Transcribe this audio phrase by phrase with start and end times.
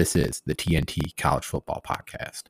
[0.00, 2.44] This is the TNT College Football Podcast.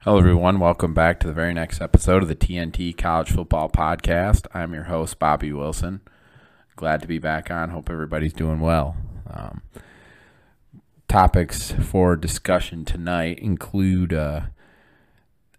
[0.00, 0.58] Hello, everyone.
[0.58, 4.48] Welcome back to the very next episode of the TNT College Football Podcast.
[4.52, 6.00] I'm your host, Bobby Wilson.
[6.74, 7.70] Glad to be back on.
[7.70, 8.96] Hope everybody's doing well.
[9.30, 9.62] Um,
[11.06, 14.40] topics for discussion tonight include uh,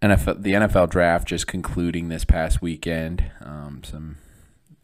[0.02, 3.30] NFL, the NFL draft just concluding this past weekend.
[3.40, 4.16] Um, some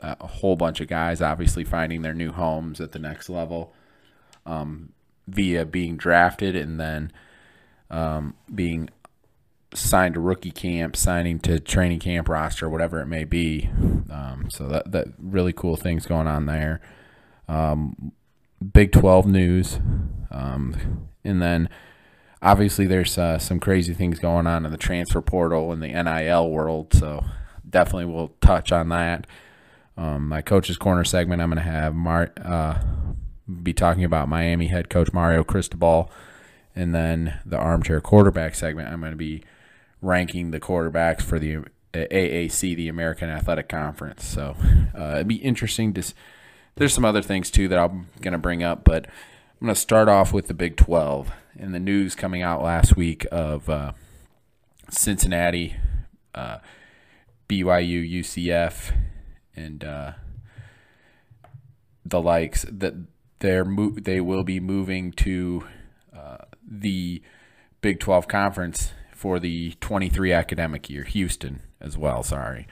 [0.02, 3.74] uh, a whole bunch of guys obviously finding their new homes at the next level
[4.46, 4.92] um,
[5.26, 7.12] via being drafted and then
[7.90, 8.88] um, being
[9.74, 13.70] signed to rookie camp, signing to training camp roster, whatever it may be.
[14.10, 16.80] Um, so that that really cool things going on there.
[17.48, 18.12] Um,
[18.72, 19.78] Big Twelve news,
[20.30, 21.68] um, and then
[22.42, 26.50] obviously there's uh, some crazy things going on in the transfer portal and the NIL
[26.50, 26.92] world.
[26.92, 27.24] So
[27.68, 29.26] definitely we'll touch on that.
[29.96, 32.80] Um, my coach's corner segment, I'm going to have Mar- uh,
[33.62, 36.10] be talking about Miami head coach Mario Cristobal,
[36.74, 39.42] and then the armchair quarterback segment, I'm going to be
[40.02, 44.24] ranking the quarterbacks for the AAC, the American Athletic Conference.
[44.24, 44.56] So
[44.96, 46.14] uh, it'd be interesting to.
[46.76, 49.80] There's some other things too that I'm going to bring up, but I'm going to
[49.80, 53.92] start off with the Big 12 and the news coming out last week of uh,
[54.88, 55.76] Cincinnati,
[56.34, 56.58] uh,
[57.48, 58.92] BYU, UCF,
[59.54, 60.12] and uh,
[62.04, 62.94] the likes that
[63.40, 65.64] they're mo- they will be moving to
[66.16, 67.22] uh, the
[67.80, 72.66] Big 12 conference for the 23 academic year, Houston as well, sorry.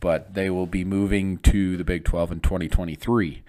[0.00, 3.42] But they will be moving to the Big 12 in 2023,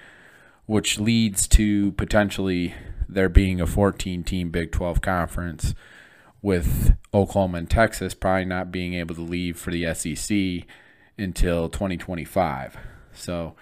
[0.65, 2.73] which leads to potentially
[3.07, 5.75] there being a 14 team Big 12 conference
[6.41, 10.67] with Oklahoma and Texas probably not being able to leave for the SEC
[11.17, 12.77] until 2025.
[13.13, 13.55] So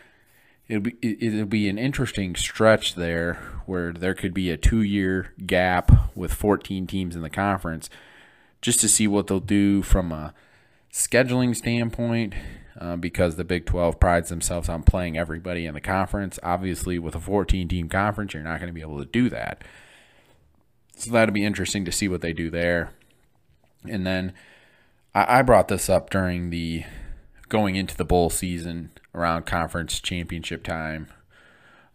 [0.67, 3.35] it'll be it'll be an interesting stretch there
[3.65, 7.89] where there could be a 2-year gap with 14 teams in the conference
[8.61, 10.33] just to see what they'll do from a
[10.91, 12.33] scheduling standpoint
[12.79, 16.39] uh, because the Big 12 prides themselves on playing everybody in the conference.
[16.41, 19.63] Obviously, with a 14 team conference, you're not going to be able to do that.
[20.95, 22.91] So that'll be interesting to see what they do there.
[23.87, 24.33] And then
[25.13, 26.83] I, I brought this up during the
[27.49, 31.07] going into the bowl season around conference championship time.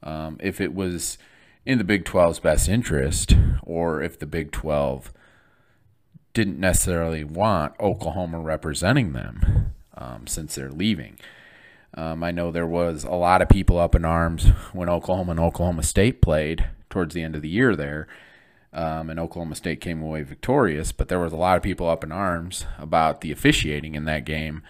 [0.03, 1.19] Um, if it was
[1.67, 5.13] in the Big 12's best interest, or if the Big 12
[6.33, 11.19] didn't necessarily want Oklahoma representing them um, since they're leaving.
[11.95, 15.41] Um, I know there was a lot of people up in arms when Oklahoma and
[15.41, 18.07] Oklahoma State played towards the end of the year there,
[18.73, 20.93] um, and Oklahoma State came away victorious.
[20.93, 24.25] But there was a lot of people up in arms about the officiating in that
[24.25, 24.63] game,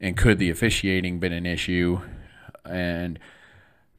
[0.00, 2.00] and could the officiating been an issue,
[2.64, 3.18] and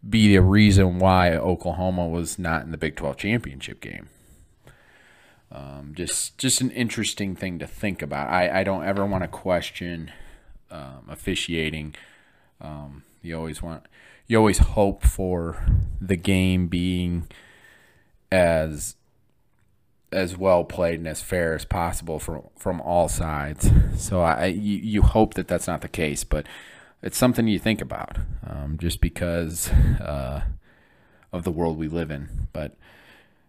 [0.08, 4.10] be the reason why Oklahoma was not in the Big 12 championship game?
[5.52, 8.30] Um, just just an interesting thing to think about.
[8.30, 10.12] I, I don't ever want to question
[10.70, 11.96] um, officiating.
[12.60, 13.86] Um, you always want
[14.28, 15.66] you always hope for
[16.02, 17.28] the game being
[18.30, 18.97] as
[20.12, 23.70] as well played and as fair as possible from from all sides.
[23.98, 26.46] So I you, you hope that that's not the case, but
[27.02, 30.44] it's something you think about um, just because uh,
[31.32, 32.48] of the world we live in.
[32.54, 32.76] But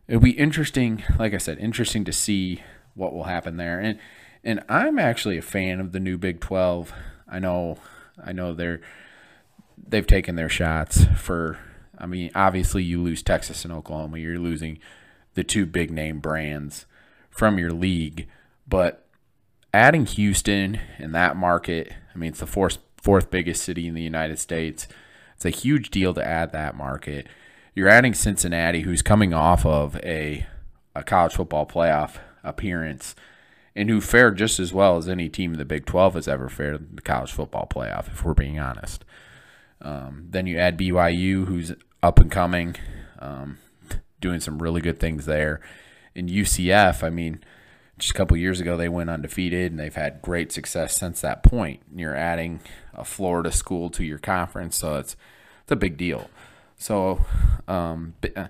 [0.07, 2.63] it'll be interesting, like I said, interesting to see
[2.95, 3.79] what will happen there.
[3.79, 3.99] And
[4.45, 6.93] and I'm actually a fan of the new Big 12.
[7.29, 7.79] I know
[8.23, 8.81] I know they're
[9.77, 11.59] they've taken their shots for
[11.97, 14.79] I mean, obviously you lose Texas and Oklahoma, you're losing
[15.39, 16.85] the two big name brands
[17.31, 18.27] from your league,
[18.67, 19.07] but
[19.73, 24.03] adding Houston in that market, I mean, it's the fourth fourth biggest city in the
[24.03, 24.89] United States.
[25.37, 27.29] It's a huge deal to add that market.
[27.73, 30.45] You're adding Cincinnati, who's coming off of a,
[30.97, 33.15] a college football playoff appearance
[33.77, 36.49] and who fared just as well as any team in the Big 12 has ever
[36.49, 39.05] fared in the college football playoff, if we're being honest.
[39.81, 41.73] Um, then you add BYU, who's
[42.03, 42.75] up and coming,
[43.21, 43.59] um,
[44.21, 45.61] doing some really good things there.
[46.15, 47.45] In UCF, I mean,
[47.99, 51.43] just a couple years ago, they went undefeated, and they've had great success since that
[51.43, 51.81] point.
[51.95, 52.61] You're adding
[52.95, 55.17] a Florida school to your conference, so it's
[55.63, 56.31] it's a big deal.
[56.77, 57.25] So,
[57.67, 58.47] um, uh,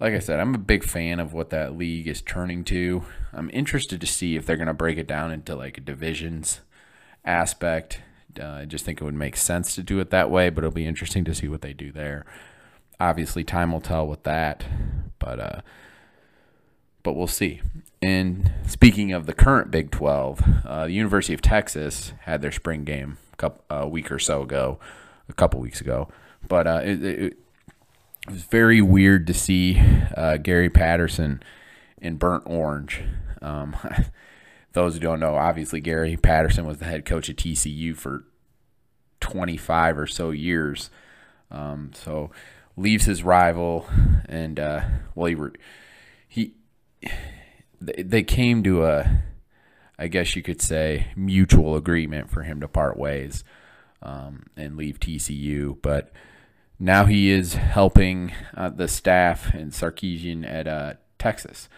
[0.00, 3.04] like I said, I'm a big fan of what that league is turning to.
[3.32, 6.60] I'm interested to see if they're going to break it down into like a divisions
[7.24, 8.00] aspect.
[8.38, 10.74] Uh, I just think it would make sense to do it that way, but it'll
[10.74, 12.26] be interesting to see what they do there.
[13.00, 14.64] Obviously, time will tell with that,
[15.18, 15.60] but uh,
[17.02, 17.60] but we'll see.
[18.02, 22.84] And speaking of the current Big 12, uh, the University of Texas had their spring
[22.84, 24.78] game a, couple, a week or so ago,
[25.28, 26.08] a couple weeks ago.
[26.46, 27.38] But uh, it, it, it,
[28.28, 29.80] was very weird to see
[30.16, 31.42] uh, Gary Patterson
[32.00, 33.02] in burnt orange.
[33.40, 33.74] Um,
[34.74, 38.24] those who don't know, obviously Gary Patterson was the head coach at TCU for
[39.20, 40.90] 25 or so years.
[41.50, 42.30] Um, so
[42.78, 43.86] leaves his rival,
[44.28, 44.82] and uh,
[45.14, 45.50] well, he re-
[46.28, 46.54] he
[47.80, 49.22] they came to a,
[49.98, 53.44] I guess you could say, mutual agreement for him to part ways
[54.02, 55.76] um, and leave TCU.
[55.82, 56.12] But
[56.78, 61.68] now he is helping uh, the staff in Sarkisian at uh, Texas.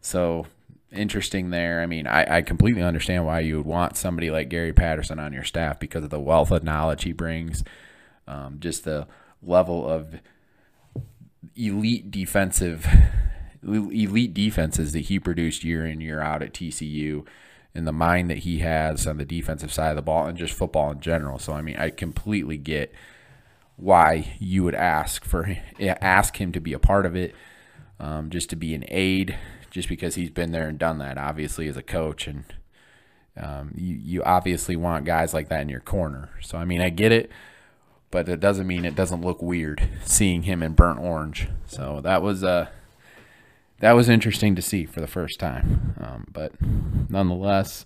[0.00, 0.46] So
[0.90, 1.80] interesting there.
[1.80, 5.32] I mean, I, I completely understand why you would want somebody like Gary Patterson on
[5.32, 7.64] your staff because of the wealth of knowledge he brings,
[8.26, 9.06] um, just the
[9.42, 10.20] level of
[11.56, 12.86] elite defensive
[13.62, 17.26] elite defenses that he produced year in year out at TCU
[17.74, 20.54] and the mind that he has on the defensive side of the ball and just
[20.54, 21.38] football in general.
[21.38, 22.92] So I mean, I completely get
[23.76, 27.34] why you would ask for ask him to be a part of it,
[27.98, 29.36] um, just to be an aid,
[29.70, 31.18] just because he's been there and done that.
[31.18, 32.44] Obviously, as a coach, and
[33.36, 36.30] um, you you obviously want guys like that in your corner.
[36.42, 37.30] So I mean, I get it,
[38.12, 41.48] but it doesn't mean it doesn't look weird seeing him in burnt orange.
[41.66, 42.68] So that was uh,
[43.80, 45.96] that was interesting to see for the first time.
[45.98, 46.52] Um, but
[47.08, 47.84] nonetheless,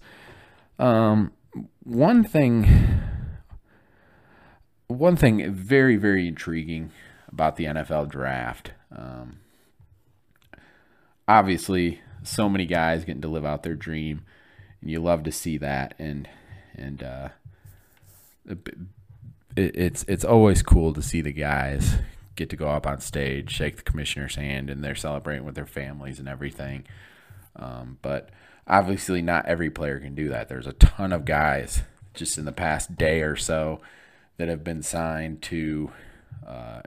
[0.79, 1.33] um,
[1.85, 3.01] one thing,
[4.89, 6.91] one thing very very intriguing
[7.33, 8.73] about the NFL draft.
[8.95, 9.39] Um,
[11.29, 14.25] obviously, so many guys getting to live out their dream,
[14.81, 15.95] and you love to see that.
[16.01, 16.29] And
[16.75, 17.29] and uh,
[19.57, 21.97] it, it's it's always cool to see the guys
[22.37, 25.67] get to go up on stage, shake the commissioner's hand, and they're celebrating with their
[25.67, 26.85] families and everything.
[27.57, 28.29] Um, but
[28.67, 30.49] obviously, not every player can do that.
[30.49, 31.83] There's a ton of guys
[32.15, 33.81] just in the past day or so
[34.37, 35.91] that have been signed to
[36.47, 36.83] uh,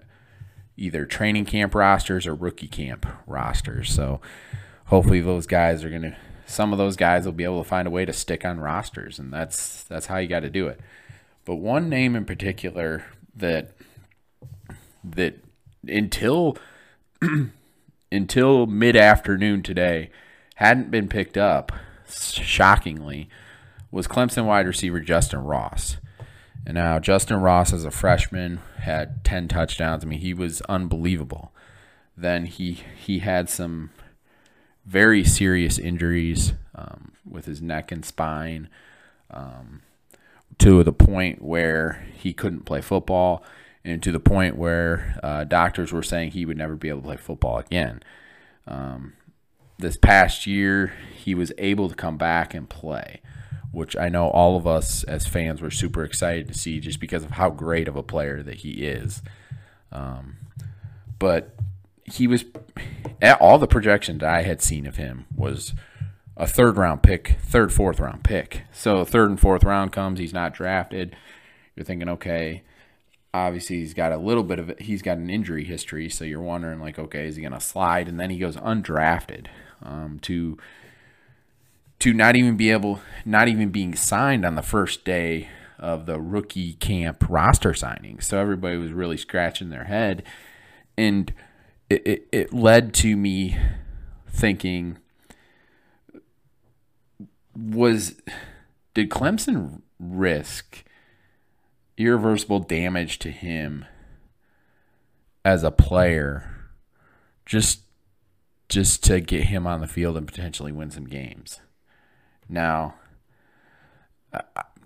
[0.78, 3.92] either training camp rosters or rookie camp rosters.
[3.92, 4.22] So
[4.86, 6.18] hopefully, those guys are going to.
[6.46, 9.20] Some of those guys will be able to find a way to stick on rosters,
[9.20, 10.80] and that's that's how you got to do it.
[11.50, 13.06] But one name in particular
[13.36, 13.72] that
[15.04, 15.44] that
[15.88, 16.56] until
[18.12, 20.12] until mid afternoon today
[20.58, 21.72] hadn't been picked up.
[22.08, 23.30] Shockingly,
[23.90, 25.98] was Clemson wide receiver Justin Ross.
[26.68, 30.04] And now Justin Ross, as a freshman, had ten touchdowns.
[30.04, 31.52] I mean, he was unbelievable.
[32.16, 33.90] Then he he had some
[34.86, 38.70] very serious injuries um, with his neck and spine,
[39.32, 39.82] um,
[40.58, 43.44] to the point where he couldn't play football
[43.86, 47.08] and to the point where uh, doctors were saying he would never be able to
[47.08, 48.04] play football again.
[48.68, 49.14] Um,
[49.78, 53.22] this past year, he was able to come back and play,
[53.72, 57.24] which I know all of us as fans were super excited to see just because
[57.24, 59.22] of how great of a player that he is.
[59.92, 60.36] Um,
[61.18, 61.56] but
[62.04, 62.44] he was
[63.40, 65.74] all the projections I had seen of him was
[66.40, 68.64] a third round pick, third, fourth round pick.
[68.72, 71.16] So third and fourth round comes, he's not drafted.
[71.76, 72.64] You're thinking, okay,
[73.34, 74.82] obviously he's got a little bit of it.
[74.82, 78.08] He's got an injury history, so you're wondering like, okay, is he going to slide?
[78.08, 79.48] And then he goes undrafted
[79.84, 80.58] um, to
[82.00, 86.18] to not even be able, not even being signed on the first day of the
[86.22, 88.22] rookie camp roster signing.
[88.22, 90.24] So everybody was really scratching their head,
[90.98, 91.34] and
[91.90, 93.58] it, it, it led to me
[94.30, 94.98] thinking
[97.60, 98.16] was
[98.94, 100.84] did Clemson risk
[101.98, 103.86] irreversible damage to him
[105.44, 106.70] as a player
[107.46, 107.82] just
[108.70, 111.60] just to get him on the field and potentially win some games.
[112.48, 112.96] Now,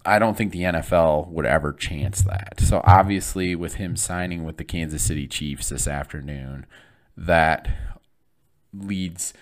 [0.06, 2.62] I don't think the NFL would ever chance that.
[2.62, 6.65] So obviously with him signing with the Kansas City Chiefs this afternoon,
[7.18, 7.70] that
[8.74, 9.34] leads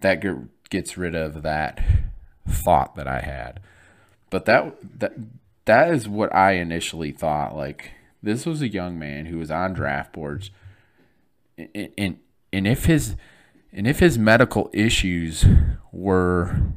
[0.00, 0.22] that
[0.70, 1.82] gets rid of that
[2.48, 3.60] thought that I had.
[4.30, 5.12] But that that
[5.64, 7.56] that is what I initially thought.
[7.56, 10.50] Like this was a young man who was on draft boards,
[11.56, 12.18] and and,
[12.52, 13.16] and if his
[13.72, 15.44] and if his medical issues
[15.92, 16.72] were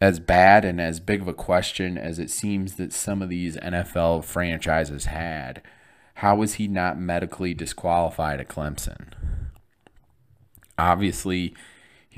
[0.00, 3.56] as bad and as big of a question as it seems that some of these
[3.56, 5.60] NFL franchises had,
[6.14, 9.12] how was he not medically disqualified at Clemson?
[10.78, 11.54] Obviously,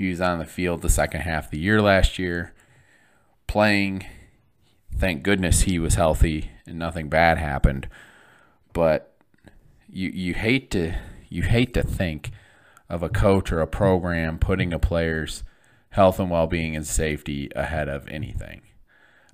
[0.01, 2.53] he was on the field the second half of the year last year,
[3.45, 4.03] playing.
[4.97, 7.87] Thank goodness he was healthy and nothing bad happened.
[8.73, 9.13] But
[9.87, 10.95] you you hate to
[11.29, 12.31] you hate to think
[12.89, 15.43] of a coach or a program putting a player's
[15.91, 18.61] health and well-being and safety ahead of anything.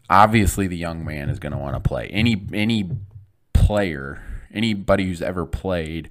[0.10, 2.08] Obviously, the young man is going to want to play.
[2.08, 2.92] Any any
[3.54, 4.22] player,
[4.54, 6.10] anybody who's ever played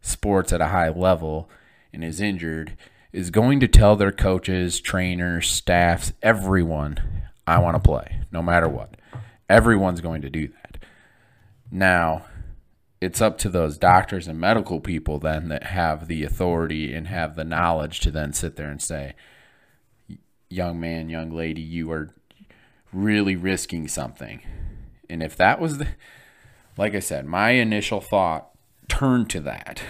[0.00, 1.50] sports at a high level
[1.92, 2.76] and is injured
[3.16, 7.00] is going to tell their coaches, trainers, staffs, everyone,
[7.46, 8.94] I want to play, no matter what.
[9.48, 10.76] Everyone's going to do that.
[11.70, 12.26] Now,
[13.00, 17.36] it's up to those doctors and medical people then that have the authority and have
[17.36, 19.14] the knowledge to then sit there and say,
[20.50, 22.10] young man, young lady, you are
[22.92, 24.42] really risking something.
[25.08, 25.88] And if that was the,
[26.76, 28.50] like I said, my initial thought
[28.88, 29.82] turned to that,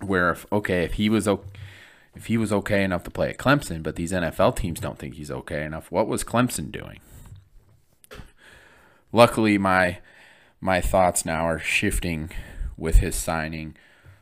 [0.00, 1.50] where if okay, if he was okay,
[2.16, 5.14] if he was okay enough to play at Clemson, but these NFL teams don't think
[5.14, 7.00] he's okay enough, what was Clemson doing?
[9.12, 9.98] Luckily, my
[10.60, 12.30] my thoughts now are shifting
[12.76, 13.76] with his signing.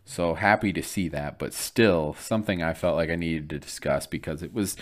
[0.05, 4.07] So happy to see that, but still something I felt like I needed to discuss
[4.07, 4.77] because it was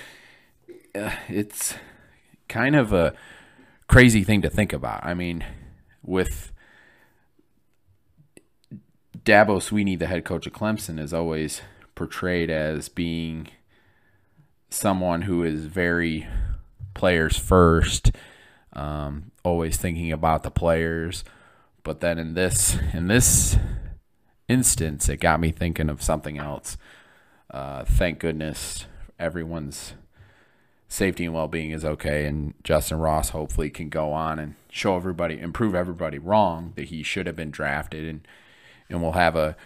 [0.94, 1.74] uh, it's
[2.48, 3.14] kind of a
[3.86, 5.04] crazy thing to think about.
[5.04, 5.44] I mean,
[6.02, 6.52] with
[9.24, 11.62] Dabo Swinney, the head coach of Clemson, is always
[11.94, 13.48] portrayed as being
[14.70, 16.26] someone who is very
[16.94, 18.12] players first,
[18.72, 21.24] um, always thinking about the players.
[21.82, 23.56] But then in this in this
[24.48, 26.76] instance, it got me thinking of something else.
[27.50, 28.86] Uh, thank goodness
[29.18, 29.94] everyone's
[30.88, 35.40] safety and well-being is okay and Justin Ross hopefully can go on and show everybody
[35.40, 38.28] improve everybody wrong that he should have been drafted and
[38.90, 39.56] and we'll have a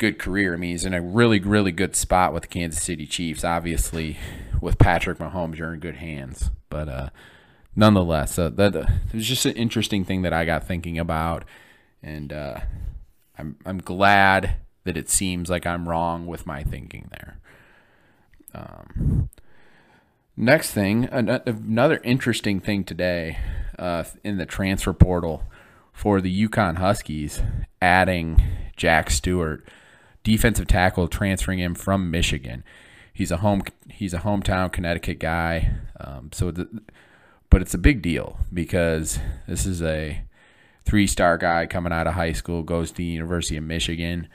[0.00, 0.54] good career.
[0.54, 3.44] I mean, he's in a really really good spot with the Kansas City Chiefs.
[3.44, 4.18] Obviously,
[4.60, 6.50] with Patrick Mahomes, you're in good hands.
[6.68, 7.10] But uh,
[7.76, 11.44] nonetheless, uh, that uh, it was just an interesting thing that I got thinking about,
[12.02, 12.60] and uh,
[13.38, 17.38] I'm I'm glad that it seems like I'm wrong with my thinking there.
[18.52, 19.28] Um,
[20.42, 23.36] Next thing, another interesting thing today
[23.78, 25.42] uh, in the transfer portal
[25.92, 27.42] for the UConn Huskies,
[27.82, 28.42] adding
[28.74, 29.68] Jack Stewart,
[30.22, 32.64] defensive tackle, transferring him from Michigan.
[33.12, 36.68] He's a home he's a hometown Connecticut guy, um, so the,
[37.50, 40.22] but it's a big deal because this is a
[40.84, 44.28] three star guy coming out of high school, goes to the University of Michigan.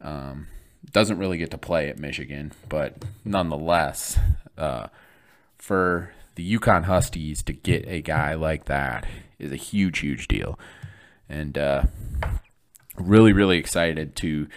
[0.00, 0.48] Um,
[0.90, 4.18] doesn't really get to play at Michigan, but nonetheless.
[4.58, 4.88] Uh,
[5.62, 9.06] for the UConn Huskies to get a guy like that
[9.38, 10.58] is a huge, huge deal.
[11.28, 11.84] And uh,
[12.96, 14.48] really, really excited to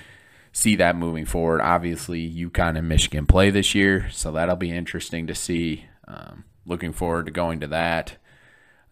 [0.56, 1.60] see that moving forward.
[1.60, 5.86] Obviously, UConn and Michigan play this year, so that'll be interesting to see.
[6.08, 8.16] Um, looking forward to going to that.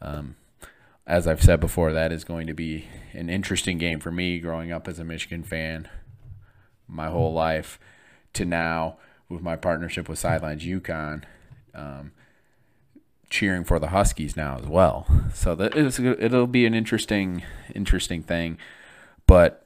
[0.01, 0.35] Um,
[1.07, 4.73] as I've said before, that is going to be an interesting game for me growing
[4.73, 5.87] up as a Michigan fan
[6.85, 7.79] my whole life
[8.33, 8.97] to now
[9.29, 11.23] with my partnership with Sidelines UConn
[11.73, 12.11] um,
[13.29, 15.07] cheering for the Huskies now as well.
[15.33, 17.41] So that is it'll be an interesting
[17.73, 18.57] interesting thing,
[19.25, 19.62] but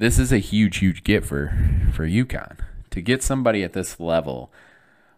[0.00, 1.52] this is a huge huge get for
[1.92, 2.56] for UConn
[2.90, 4.50] to get somebody at this level.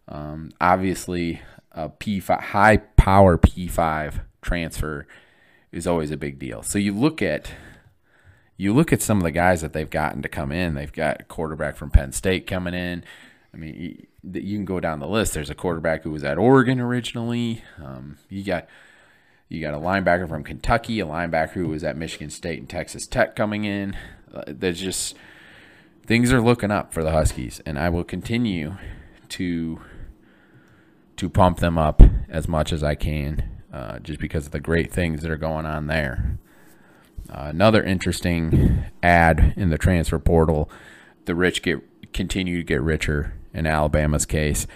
[0.09, 5.07] Um, obviously, a P five high power P five transfer
[5.71, 6.63] is always a big deal.
[6.63, 7.53] So you look at
[8.57, 10.75] you look at some of the guys that they've gotten to come in.
[10.75, 13.05] They've got a quarterback from Penn State coming in.
[13.55, 15.35] I mean, you can go down the list.
[15.35, 17.63] There's a quarterback who was at Oregon originally.
[17.83, 18.67] Um, you got
[19.49, 23.07] you got a linebacker from Kentucky, a linebacker who was at Michigan State and Texas
[23.07, 23.97] Tech coming in.
[24.47, 25.17] There's just
[26.07, 28.77] things are looking up for the Huskies, and I will continue
[29.31, 29.81] to
[31.17, 34.93] to pump them up as much as I can, uh, just because of the great
[34.93, 36.39] things that are going on there.
[37.31, 40.71] Uh, another interesting ad in the transfer portal:
[41.27, 41.81] the rich get
[42.13, 44.67] continue to get richer in Alabama's case.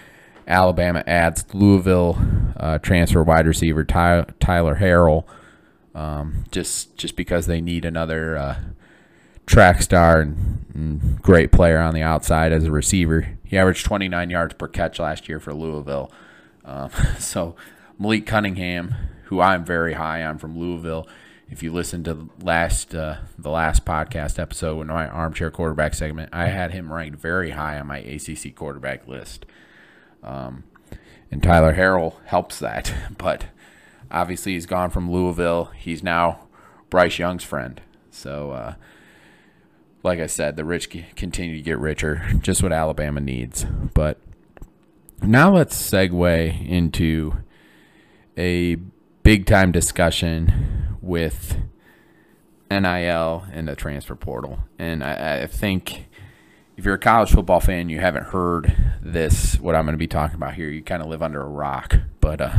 [0.47, 2.17] Alabama adds Louisville
[2.55, 5.25] uh, transfer wide receiver Ty- Tyler Harrell,
[5.93, 8.59] um, just just because they need another uh,
[9.47, 13.37] track star and, and, great player on the outside as a receiver.
[13.43, 16.11] He averaged 29 yards per catch last year for Louisville.
[16.63, 17.55] Um, so
[17.97, 18.93] Malik Cunningham,
[19.25, 21.07] who I'm very high on from Louisville,
[21.49, 26.29] if you listen to last uh, the last podcast episode in my armchair quarterback segment,
[26.33, 29.45] I had him ranked very high on my ACC quarterback list.
[30.21, 30.65] Um,
[31.31, 33.45] and Tyler Harrell helps that, but
[34.11, 35.71] obviously he's gone from Louisville.
[35.77, 36.47] He's now
[36.89, 37.79] Bryce Young's friend.
[38.11, 38.73] So uh,
[40.03, 43.65] like I said, the rich continue to get richer, just what Alabama needs.
[43.93, 44.19] But
[45.21, 47.37] now let's segue into
[48.37, 48.75] a
[49.23, 51.57] big time discussion with
[52.69, 54.59] NIL and the transfer portal.
[54.77, 56.07] And I, I, think
[56.75, 60.07] if you're a college football fan, you haven't heard this, what I'm going to be
[60.07, 60.69] talking about here.
[60.69, 61.97] You kind of live under a rock.
[62.21, 62.57] But uh,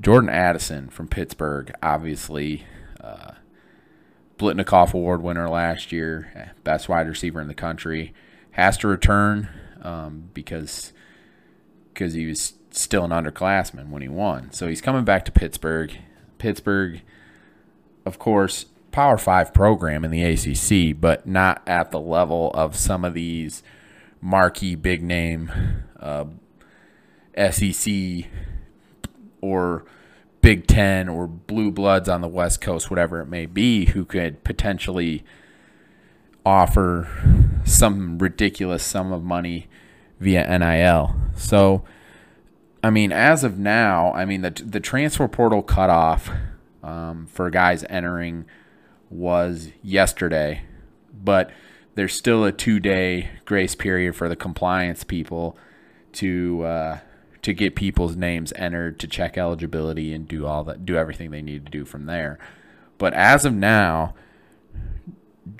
[0.00, 2.66] Jordan Addison from Pittsburgh, obviously.
[3.00, 3.32] Uh,
[4.38, 8.12] Biletnikoff Award winner last year, best wide receiver in the country,
[8.52, 9.48] has to return
[9.82, 10.92] um, because
[11.92, 14.50] because he was still an underclassman when he won.
[14.52, 15.96] So he's coming back to Pittsburgh.
[16.38, 17.02] Pittsburgh,
[18.04, 23.04] of course, Power Five program in the ACC, but not at the level of some
[23.04, 23.62] of these
[24.20, 25.52] marquee big name
[26.00, 26.24] uh,
[27.50, 27.94] SEC
[29.40, 29.84] or
[30.44, 34.44] Big Ten or blue bloods on the West Coast, whatever it may be, who could
[34.44, 35.24] potentially
[36.44, 37.08] offer
[37.64, 39.68] some ridiculous sum of money
[40.20, 41.16] via NIL.
[41.34, 41.82] So,
[42.82, 46.30] I mean, as of now, I mean the the transfer portal cutoff
[46.82, 48.44] um, for guys entering
[49.08, 50.64] was yesterday,
[51.10, 51.50] but
[51.94, 55.56] there's still a two day grace period for the compliance people
[56.12, 56.98] to uh,
[57.44, 61.42] to get people's names entered to check eligibility and do all that do everything they
[61.42, 62.38] need to do from there.
[62.96, 64.14] But as of now,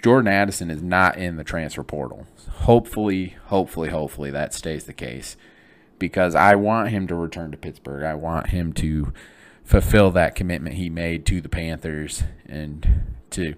[0.02, 2.26] Jordan Addison is not in the transfer portal.
[2.60, 5.36] Hopefully, hopefully, hopefully that stays the case
[5.98, 8.02] because I want him to return to Pittsburgh.
[8.02, 9.12] I want him to
[9.62, 13.56] fulfill that commitment he made to the Panthers and to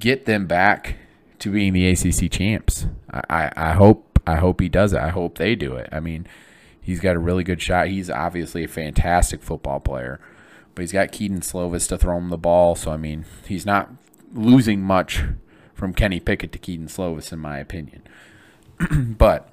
[0.00, 0.96] get them back
[1.38, 2.86] to being the ACC champs.
[3.12, 4.98] I, I, I hope I hope he does it.
[4.98, 5.88] I hope they do it.
[5.92, 6.26] I mean,
[6.80, 7.88] He's got a really good shot.
[7.88, 10.20] He's obviously a fantastic football player,
[10.74, 12.74] but he's got Kedon Slovis to throw him the ball.
[12.74, 13.90] So I mean, he's not
[14.32, 15.24] losing much
[15.74, 18.02] from Kenny Pickett to Kedon Slovis, in my opinion.
[18.90, 19.52] but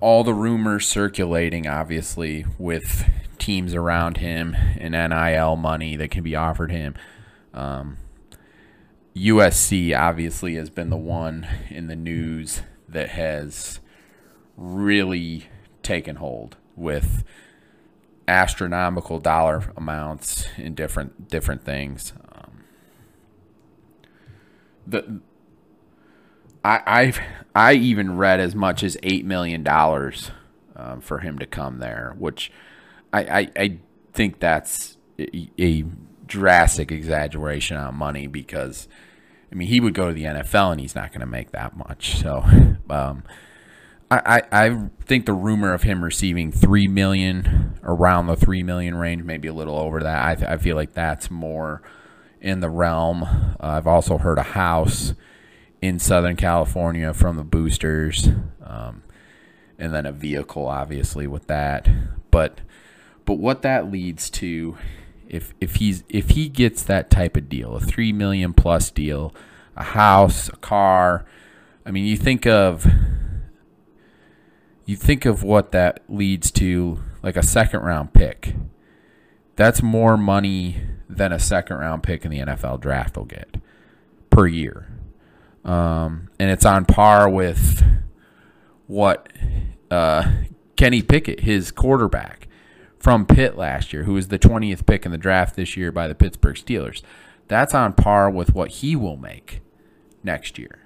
[0.00, 3.08] all the rumors circulating, obviously, with
[3.38, 6.94] teams around him and NIL money that can be offered him.
[7.54, 7.98] Um,
[9.14, 13.80] USC obviously has been the one in the news that has
[14.56, 15.48] really
[15.82, 17.24] taken hold with
[18.28, 22.12] astronomical dollar amounts in different different things.
[22.32, 22.64] Um,
[24.86, 25.20] the
[26.64, 27.20] I I've
[27.54, 30.30] I even read as much as eight million dollars
[30.74, 32.50] um, for him to come there, which
[33.12, 33.78] I, I, I
[34.12, 35.84] think that's a, a
[36.26, 38.88] drastic exaggeration on money because
[39.50, 41.76] I mean he would go to the NFL and he's not going to make that
[41.76, 42.16] much.
[42.16, 42.44] So
[42.90, 43.22] um,
[44.08, 49.24] I, I think the rumor of him receiving three million around the three million range,
[49.24, 50.42] maybe a little over that.
[50.42, 51.82] I, I feel like that's more
[52.40, 53.24] in the realm.
[53.24, 55.14] Uh, I've also heard a house
[55.82, 58.28] in Southern California from the boosters,
[58.64, 59.02] um,
[59.78, 61.88] and then a vehicle, obviously, with that.
[62.30, 62.60] But
[63.24, 64.76] but what that leads to,
[65.28, 69.34] if if he's if he gets that type of deal, a three million plus deal,
[69.76, 71.24] a house, a car.
[71.84, 72.86] I mean, you think of
[74.86, 78.54] you think of what that leads to, like a second round pick.
[79.56, 83.56] That's more money than a second round pick in the NFL draft will get
[84.30, 84.88] per year.
[85.64, 87.82] Um, and it's on par with
[88.86, 89.28] what
[89.90, 90.30] uh,
[90.76, 92.46] Kenny Pickett, his quarterback
[92.98, 96.06] from Pitt last year, who was the 20th pick in the draft this year by
[96.06, 97.02] the Pittsburgh Steelers.
[97.48, 99.62] That's on par with what he will make
[100.22, 100.78] next year.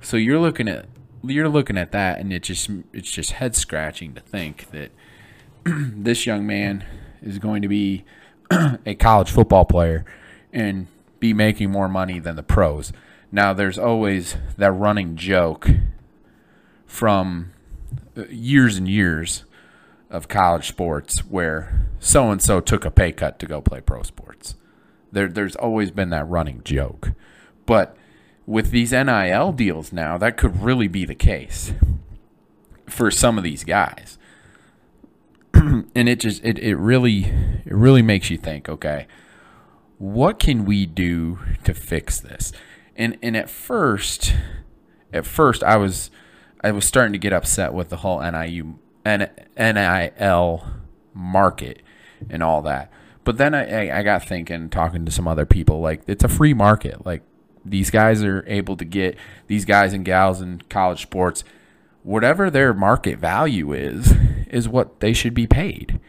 [0.00, 0.86] So you're looking at
[1.22, 4.90] you're looking at that, and it just it's just head scratching to think that
[5.64, 6.84] this young man
[7.22, 8.04] is going to be
[8.86, 10.04] a college football player
[10.52, 10.86] and
[11.20, 12.92] be making more money than the pros.
[13.30, 15.68] Now, there's always that running joke
[16.86, 17.52] from
[18.16, 19.44] uh, years and years
[20.10, 24.02] of college sports where so and so took a pay cut to go play pro
[24.02, 24.54] sports.
[25.12, 27.12] There, there's always been that running joke,
[27.66, 27.96] but
[28.48, 31.74] with these NIL deals now, that could really be the case
[32.86, 34.16] for some of these guys.
[35.52, 37.24] and it just it, it really
[37.66, 39.06] it really makes you think, okay,
[39.98, 42.50] what can we do to fix this?
[42.96, 44.34] And and at first
[45.12, 46.10] at first I was
[46.62, 50.66] I was starting to get upset with the whole NIU NIL
[51.12, 51.82] market
[52.30, 52.90] and all that.
[53.24, 56.54] But then I, I got thinking, talking to some other people, like it's a free
[56.54, 57.04] market.
[57.04, 57.22] Like
[57.70, 61.44] these guys are able to get these guys and gals in college sports
[62.02, 64.12] whatever their market value is
[64.50, 66.00] is what they should be paid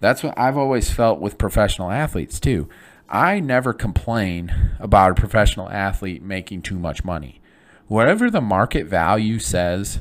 [0.00, 2.68] that's what i've always felt with professional athletes too
[3.08, 7.40] I never complain about a professional athlete making too much money.
[7.86, 10.00] Whatever the market value says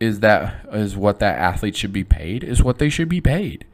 [0.00, 3.66] is that is what that athlete should be paid is what they should be paid.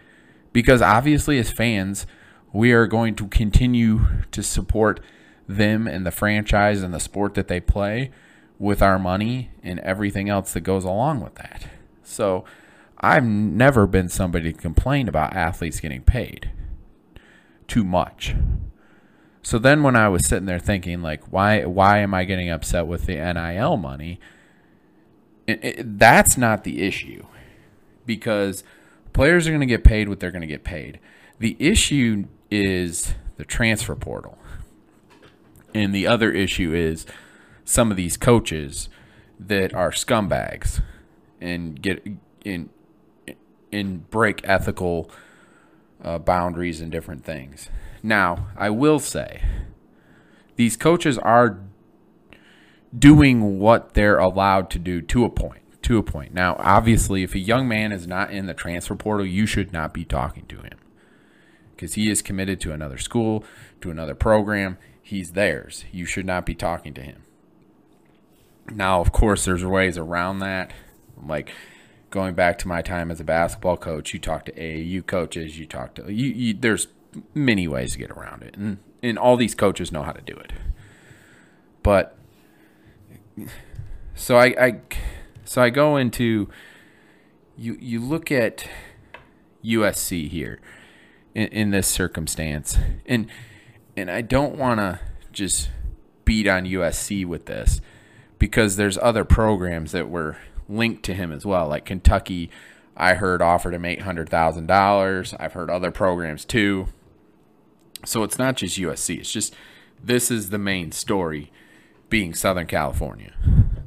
[0.52, 2.06] Because obviously as fans,
[2.52, 5.00] we are going to continue to support
[5.56, 8.10] them and the franchise and the sport that they play
[8.58, 11.66] with our money and everything else that goes along with that.
[12.02, 12.44] So
[12.98, 16.50] I've never been somebody to complain about athletes getting paid
[17.66, 18.34] too much.
[19.42, 22.86] So then when I was sitting there thinking like why why am I getting upset
[22.86, 24.20] with the NIL money?
[25.46, 27.24] It, it, that's not the issue
[28.04, 28.62] because
[29.12, 31.00] players are going to get paid what they're going to get paid.
[31.38, 34.36] The issue is the transfer portal.
[35.74, 37.06] And the other issue is
[37.64, 38.88] some of these coaches
[39.38, 40.82] that are scumbags
[41.40, 42.06] and get
[42.44, 42.70] in
[43.72, 45.10] and break ethical
[46.02, 47.68] uh, boundaries and different things.
[48.02, 49.42] Now, I will say
[50.56, 51.60] these coaches are
[52.96, 55.62] doing what they're allowed to do to a point.
[55.82, 56.34] To a point.
[56.34, 59.94] Now, obviously, if a young man is not in the transfer portal, you should not
[59.94, 60.78] be talking to him
[61.74, 63.42] because he is committed to another school,
[63.80, 64.76] to another program.
[65.10, 65.84] He's theirs.
[65.90, 67.24] You should not be talking to him.
[68.70, 70.70] Now, of course, there's ways around that.
[71.20, 71.50] Like
[72.10, 75.66] going back to my time as a basketball coach, you talk to AAU coaches, you
[75.66, 76.86] talk to you, you there's
[77.34, 78.56] many ways to get around it.
[78.56, 80.52] And and all these coaches know how to do it.
[81.82, 82.16] But
[84.14, 84.80] so I, I
[85.44, 86.48] so I go into
[87.58, 88.64] you you look at
[89.64, 90.60] USC here
[91.34, 92.78] in, in this circumstance.
[93.04, 93.26] And
[94.00, 95.00] and I don't want to
[95.32, 95.70] just
[96.24, 97.80] beat on USC with this
[98.38, 101.68] because there's other programs that were linked to him as well.
[101.68, 102.50] Like Kentucky,
[102.96, 105.34] I heard offered him eight hundred thousand dollars.
[105.38, 106.86] I've heard other programs too.
[108.04, 109.18] So it's not just USC.
[109.18, 109.54] It's just
[110.02, 111.52] this is the main story,
[112.08, 113.34] being Southern California,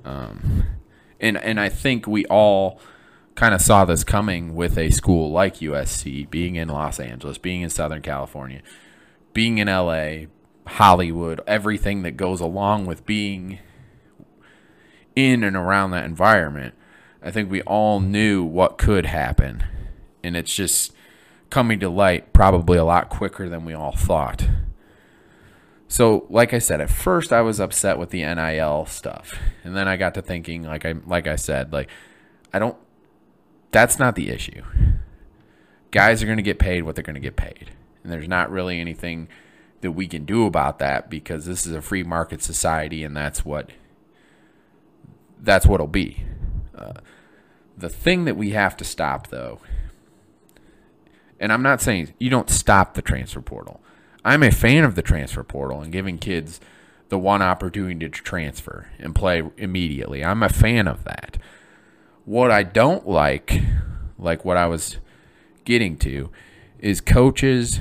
[0.06, 0.66] um,
[1.20, 2.80] and and I think we all
[3.36, 7.62] kind of saw this coming with a school like USC, being in Los Angeles, being
[7.62, 8.62] in Southern California,
[9.34, 10.28] being in LA,
[10.68, 13.60] Hollywood, everything that goes along with being
[15.16, 16.76] in and around that environment,
[17.22, 19.64] I think we all knew what could happen.
[20.24, 20.94] And it's just
[21.50, 24.48] coming to light probably a lot quicker than we all thought.
[25.88, 29.38] So, like I said, at first I was upset with the NIL stuff.
[29.64, 31.90] And then I got to thinking like I like I said, like
[32.52, 32.78] I don't
[33.72, 34.64] that's not the issue.
[35.92, 37.72] Guys are going to get paid what they're going to get paid.
[38.04, 39.28] And there's not really anything
[39.82, 43.44] that we can do about that because this is a free market society and that's
[43.44, 43.70] what
[45.40, 46.24] that's what'll be.
[46.76, 46.94] Uh,
[47.78, 49.60] the thing that we have to stop, though,
[51.40, 53.82] and I'm not saying you don't stop the transfer portal.
[54.24, 56.62] I'm a fan of the transfer portal and giving kids
[57.10, 60.24] the one opportunity to transfer and play immediately.
[60.24, 61.38] I'm a fan of that.
[62.24, 63.62] What I don't like,
[64.18, 64.98] like what I was
[65.66, 66.32] getting to,
[66.84, 67.80] is coaches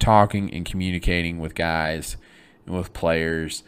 [0.00, 2.16] talking and communicating with guys
[2.66, 3.62] and with players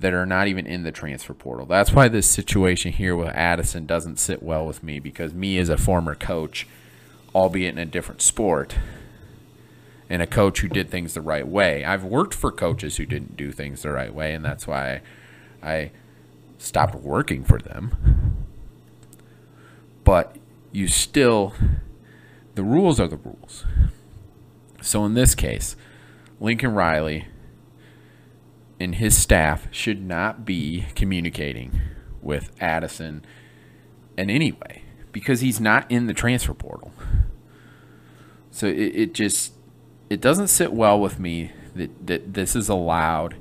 [0.00, 1.64] that are not even in the transfer portal.
[1.64, 5.70] That's why this situation here with Addison doesn't sit well with me because me as
[5.70, 6.68] a former coach,
[7.34, 8.74] albeit in a different sport,
[10.10, 11.82] and a coach who did things the right way.
[11.82, 15.00] I've worked for coaches who didn't do things the right way, and that's why
[15.62, 15.90] I
[16.58, 18.44] stopped working for them.
[20.04, 20.36] But
[20.70, 21.54] you still,
[22.56, 23.64] the rules are the rules.
[24.82, 25.76] So in this case,
[26.40, 27.26] Lincoln Riley
[28.78, 31.80] and his staff should not be communicating
[32.20, 33.24] with Addison
[34.18, 36.92] in any way because he's not in the transfer portal.
[38.50, 39.54] So it, it just
[40.10, 43.36] it doesn't sit well with me that, that this is allowed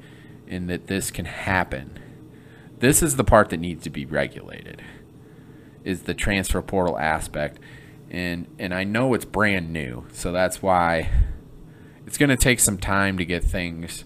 [0.47, 1.99] and that this can happen.
[2.80, 4.82] This is the part that needs to be regulated
[5.84, 7.60] is the transfer portal aspect.
[8.12, 11.10] And and I know it's brand new, so that's why
[12.06, 14.04] it's going to take some time to get things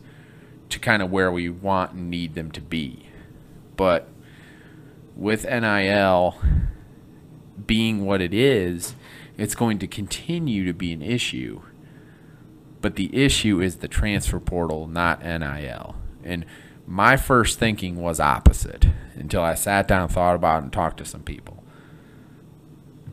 [0.69, 3.09] to kind of where we want and need them to be.
[3.75, 4.07] But
[5.15, 6.39] with NIL
[7.65, 8.93] being what it is,
[9.37, 11.61] it's going to continue to be an issue.
[12.81, 15.95] But the issue is the transfer portal, not NIL.
[16.23, 16.45] And
[16.85, 21.05] my first thinking was opposite until I sat down, thought about it, and talked to
[21.05, 21.63] some people.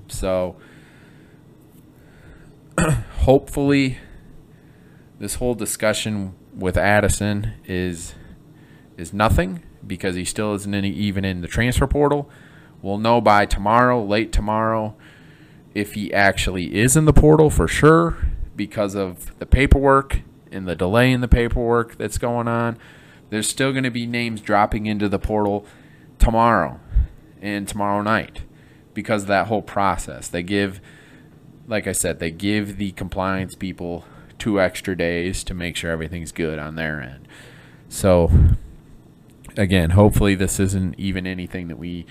[0.08, 0.56] So
[3.20, 3.98] hopefully,
[5.18, 8.14] this whole discussion with Addison is
[8.96, 12.28] is nothing because he still isn't even in the transfer portal.
[12.82, 14.94] We'll know by tomorrow, late tomorrow,
[15.74, 18.16] if he actually is in the portal for sure
[18.54, 22.76] because of the paperwork and the delay in the paperwork that's going on,
[23.30, 25.64] there's still going to be names dropping into the portal
[26.18, 26.78] tomorrow
[27.40, 28.42] and tomorrow night
[28.94, 30.28] because of that whole process.
[30.28, 30.80] They give,
[31.66, 34.04] like I said, they give the compliance people
[34.38, 37.28] two extra days to make sure everything's good on their end.
[37.88, 38.30] So,
[39.56, 42.06] again, hopefully this isn't even anything that we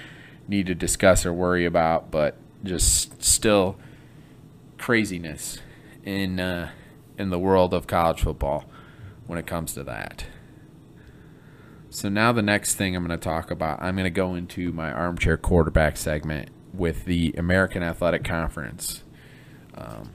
[0.48, 3.78] need to discuss or worry about, but just still
[4.78, 5.60] craziness
[6.04, 6.72] in uh,
[7.18, 8.66] in the world of college football
[9.28, 10.26] when it comes to that.
[11.90, 14.72] So now the next thing I'm going to talk about, I'm going to go into
[14.72, 19.04] my armchair quarterback segment with the American Athletic Conference.
[19.76, 20.12] Um,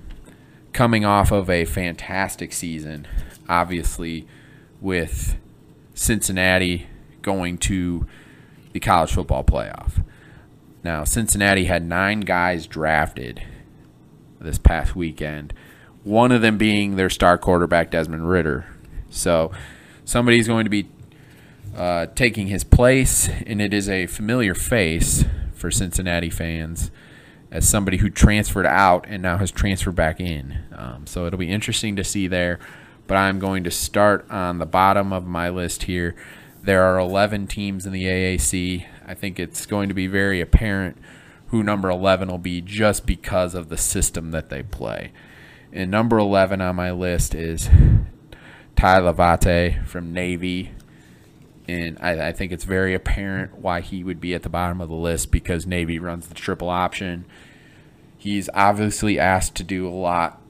[0.72, 3.06] coming off of a fantastic season,
[3.48, 4.26] obviously,
[4.80, 5.36] with
[5.94, 6.86] Cincinnati
[7.22, 8.06] going to
[8.72, 10.04] the college football playoff.
[10.84, 13.42] Now, Cincinnati had nine guys drafted
[14.38, 15.54] this past weekend,
[16.04, 18.66] one of them being their star quarterback, Desmond Ridder.
[19.08, 19.50] So,
[20.04, 20.88] somebody's going to be
[21.74, 26.90] uh, taking his place, and it is a familiar face for Cincinnati fans
[27.50, 30.64] as somebody who transferred out and now has transferred back in.
[30.74, 32.58] Um, so it'll be interesting to see there.
[33.06, 36.16] But I'm going to start on the bottom of my list here.
[36.62, 38.86] There are 11 teams in the AAC.
[39.06, 40.98] I think it's going to be very apparent
[41.48, 45.12] who number 11 will be just because of the system that they play.
[45.72, 47.68] And number 11 on my list is
[48.74, 50.72] Tai Lavatai from Navy
[51.68, 54.88] and I, I, think it's very apparent why he would be at the bottom of
[54.88, 57.24] the list because Navy runs the triple option.
[58.16, 60.40] He's obviously asked to do a lot,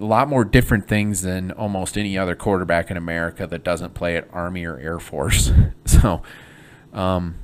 [0.00, 4.16] a lot more different things than almost any other quarterback in America that doesn't play
[4.16, 5.52] at Army or Air Force.
[5.84, 6.22] so,
[6.92, 7.36] um,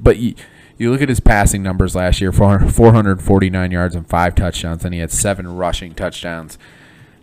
[0.00, 0.34] but you,
[0.78, 5.00] you look at his passing numbers last year: 449 yards and five touchdowns, and he
[5.00, 6.58] had seven rushing touchdowns.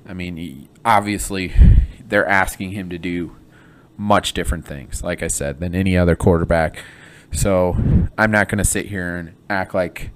[0.07, 1.53] I mean, he, obviously,
[2.07, 3.35] they're asking him to do
[3.97, 6.83] much different things, like I said, than any other quarterback.
[7.31, 7.75] So
[8.17, 10.11] I'm not going to sit here and act like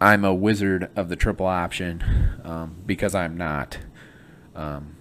[0.00, 2.04] I'm a wizard of the triple option
[2.44, 3.78] um, because I'm not.
[4.54, 4.96] Um,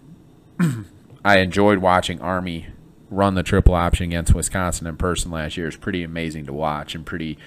[1.26, 2.68] I enjoyed watching Army
[3.10, 5.68] run the triple option against Wisconsin in person last year.
[5.68, 7.38] It's pretty amazing to watch and pretty.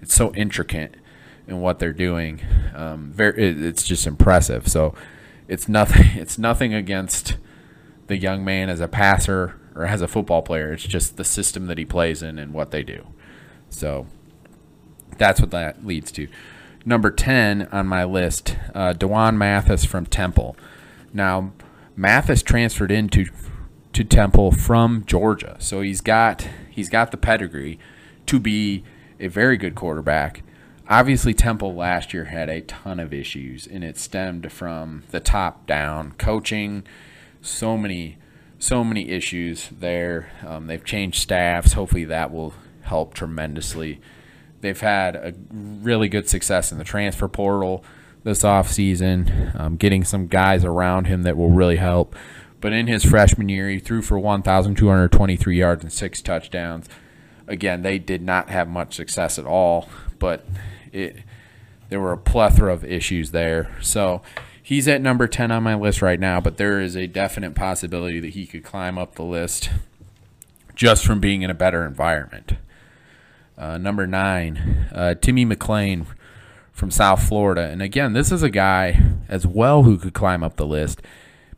[0.00, 0.96] It's so intricate
[1.46, 2.40] in what they're doing.
[2.74, 4.68] Um, very, it's just impressive.
[4.68, 4.94] So
[5.48, 6.06] it's nothing.
[6.22, 7.36] It's nothing against
[8.06, 10.72] the young man as a passer or as a football player.
[10.72, 13.06] It's just the system that he plays in and what they do.
[13.70, 14.06] So
[15.18, 16.28] that's what that leads to.
[16.84, 20.56] Number 10 on my list, uh, D'Wan Mathis from Temple.
[21.12, 21.52] Now,
[21.96, 23.26] Mathis transferred into
[23.92, 27.78] to Temple from Georgia, so he's got he's got the pedigree
[28.24, 28.82] to be
[29.20, 30.42] a very good quarterback.
[30.88, 35.66] Obviously, Temple last year had a ton of issues, and it stemmed from the top
[35.66, 36.84] down coaching.
[37.42, 38.16] So many
[38.62, 40.30] so many issues there.
[40.46, 41.72] Um, they've changed staffs.
[41.72, 44.00] Hopefully, that will help tremendously.
[44.60, 47.84] They've had a really good success in the transfer portal
[48.22, 52.14] this offseason, um, getting some guys around him that will really help.
[52.60, 56.88] But in his freshman year, he threw for 1,223 yards and six touchdowns.
[57.48, 59.88] Again, they did not have much success at all,
[60.20, 60.46] but
[60.92, 61.16] it
[61.88, 63.76] there were a plethora of issues there.
[63.82, 64.22] So
[64.62, 68.20] He's at number 10 on my list right now, but there is a definite possibility
[68.20, 69.70] that he could climb up the list
[70.76, 72.54] just from being in a better environment.
[73.58, 76.06] Uh, number nine, uh, Timmy McClain
[76.72, 77.62] from South Florida.
[77.62, 81.02] And again, this is a guy as well who could climb up the list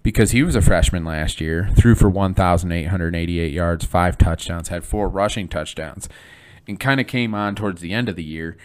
[0.03, 5.09] because he was a freshman last year, threw for 1,888 yards, five touchdowns, had four
[5.09, 6.09] rushing touchdowns,
[6.67, 8.57] and kind of came on towards the end of the year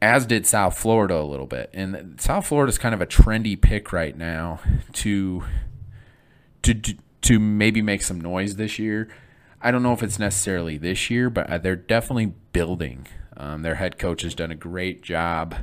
[0.00, 1.70] as did South Florida a little bit.
[1.72, 4.60] And South Florida is kind of a trendy pick right now
[4.94, 5.44] to
[6.62, 6.74] to
[7.22, 9.08] to maybe make some noise this year.
[9.60, 13.06] I don't know if it's necessarily this year, but uh, they're definitely building.
[13.36, 15.56] Um, their head coach has done a great job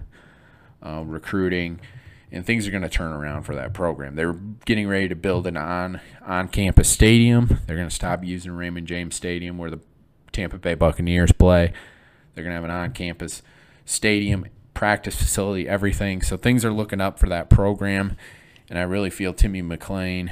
[0.86, 1.80] uh, recruiting,
[2.32, 4.16] and things are going to turn around for that program.
[4.16, 7.60] They're getting ready to build an on on campus stadium.
[7.66, 9.80] They're going to stop using Raymond James Stadium where the
[10.34, 11.72] Tampa Bay Buccaneers play.
[12.34, 13.42] They're going to have an on campus
[13.86, 16.22] stadium, practice facility, everything.
[16.22, 18.18] So things are looking up for that program,
[18.70, 20.32] and I really feel Timmy McClain.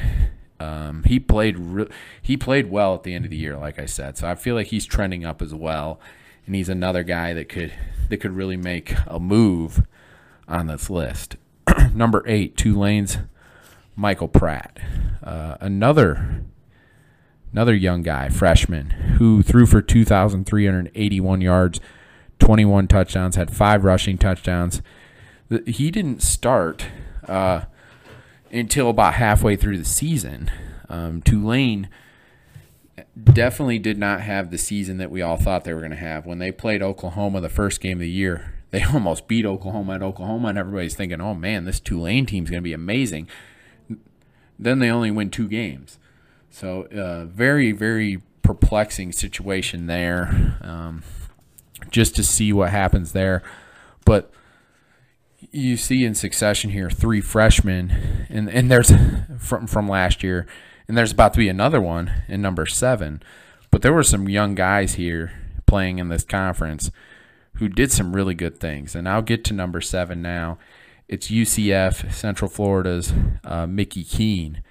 [0.60, 1.90] Um, he played re-
[2.22, 4.18] he played well at the end of the year, like I said.
[4.18, 6.00] So I feel like he's trending up as well,
[6.46, 7.74] and he's another guy that could
[8.10, 9.86] that could really make a move
[10.48, 11.38] on this list.
[11.94, 13.18] Number eight, Tulane's
[13.96, 14.80] Michael Pratt,
[15.24, 16.44] uh, another
[17.52, 18.90] another young guy, freshman,
[19.20, 21.80] who threw for 2,381 yards
[22.44, 24.82] 21 touchdowns, had five rushing touchdowns.
[25.66, 26.88] He didn't start
[27.28, 27.62] uh,
[28.52, 30.52] until about halfway through the season.
[30.90, 31.88] Um, Tulane
[33.22, 36.26] definitely did not have the season that we all thought they were going to have.
[36.26, 40.04] When they played Oklahoma the first game of the year, they almost beat Oklahoma at
[40.04, 43.28] Oklahoma, and everybody's thinking, oh man, this Tulane team's going to be amazing.
[44.60, 45.98] Then they only win two games.
[46.50, 50.58] So, uh, very, very perplexing situation there.
[50.62, 51.04] Um,
[51.90, 53.44] just to see what happens there.
[54.06, 54.32] But
[55.52, 58.92] you see in succession here three freshmen, and, and there's
[59.40, 60.48] from, from last year
[60.88, 63.22] and there's about to be another one in number seven.
[63.72, 65.32] But there were some young guys here
[65.66, 66.92] playing in this conference
[67.54, 68.96] who did some really good things.
[68.96, 70.58] And I'll get to number seven now.
[71.08, 74.64] It's UCF, Central Florida's uh, Mickey Keene,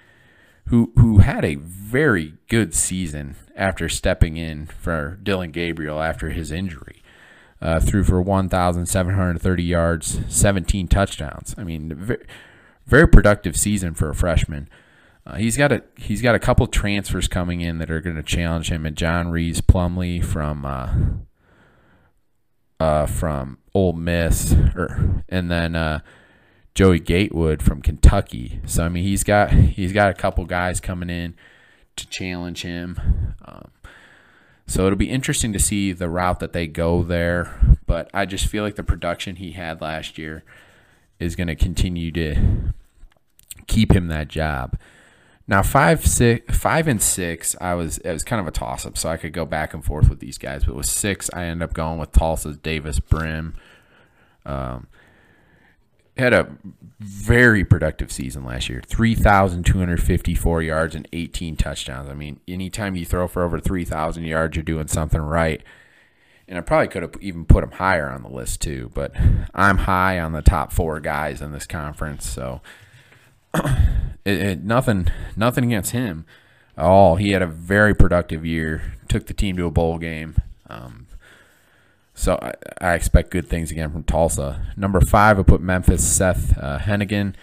[0.67, 6.51] who who had a very good season after stepping in for Dillon Gabriel after his
[6.51, 7.02] injury.
[7.63, 11.55] Uh, threw for 1,730 yards, 17 touchdowns.
[11.57, 12.25] I mean, very,
[12.85, 14.67] very productive season for a freshman.
[15.25, 18.23] Uh, he's got a he's got a couple transfers coming in that are going to
[18.23, 18.85] challenge him.
[18.85, 20.93] And John Rhys Plumlee from uh,
[22.81, 25.99] uh, from Ole Miss, or and then uh,
[26.75, 28.59] Joey Gatewood from Kentucky.
[28.65, 31.35] So I mean, he's got he's got a couple guys coming in
[31.95, 33.35] to challenge him.
[33.45, 33.71] Um,
[34.67, 37.77] so it'll be interesting to see the route that they go there.
[37.85, 40.43] But I just feel like the production he had last year
[41.19, 42.73] is going to continue to
[43.67, 44.77] keep him that job.
[45.45, 48.97] Now five six five and six, I was it was kind of a toss up,
[48.97, 50.63] so I could go back and forth with these guys.
[50.63, 53.53] But with six, I ended up going with Tulsa's Davis Brin.
[54.45, 54.87] Um,
[56.17, 56.55] had a
[56.99, 62.09] very productive season last year 3,254 yards and 18 touchdowns.
[62.09, 65.63] I mean, anytime you throw for over 3,000 yards, you're doing something right.
[66.47, 69.13] And I probably could have even put him higher on the list too, but
[69.55, 72.29] I'm high on the top four guys in this conference.
[72.29, 72.61] So
[74.25, 76.25] it, it, nothing nothing against him
[76.77, 77.15] at all.
[77.15, 78.93] He had a very productive year.
[79.07, 80.35] Took the team to a bowl game.
[80.69, 81.02] Um,
[82.13, 84.67] so I, I, expect good things again from Tulsa.
[84.77, 87.33] Number five, I put Memphis Seth uh, Henigan.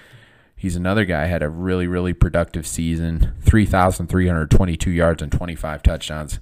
[0.56, 3.34] He's another guy had a really really productive season.
[3.40, 6.38] Three thousand three hundred twenty two yards and twenty five touchdowns.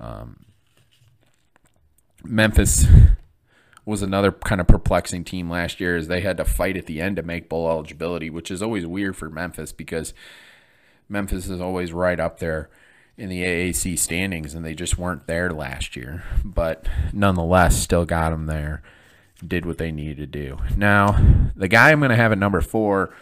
[0.00, 0.44] Um,
[2.24, 2.86] Memphis
[3.84, 7.00] was another kind of perplexing team last year as they had to fight at the
[7.00, 10.14] end to make bowl eligibility, which is always weird for Memphis because
[11.08, 12.70] Memphis is always right up there
[13.16, 16.24] in the AAC standings, and they just weren't there last year.
[16.44, 18.82] But nonetheless, still got them there,
[19.46, 20.58] did what they needed to do.
[20.76, 21.18] Now,
[21.54, 23.14] the guy I'm going to have at number four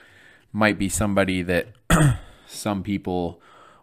[0.52, 1.68] might be somebody that
[2.46, 3.40] some people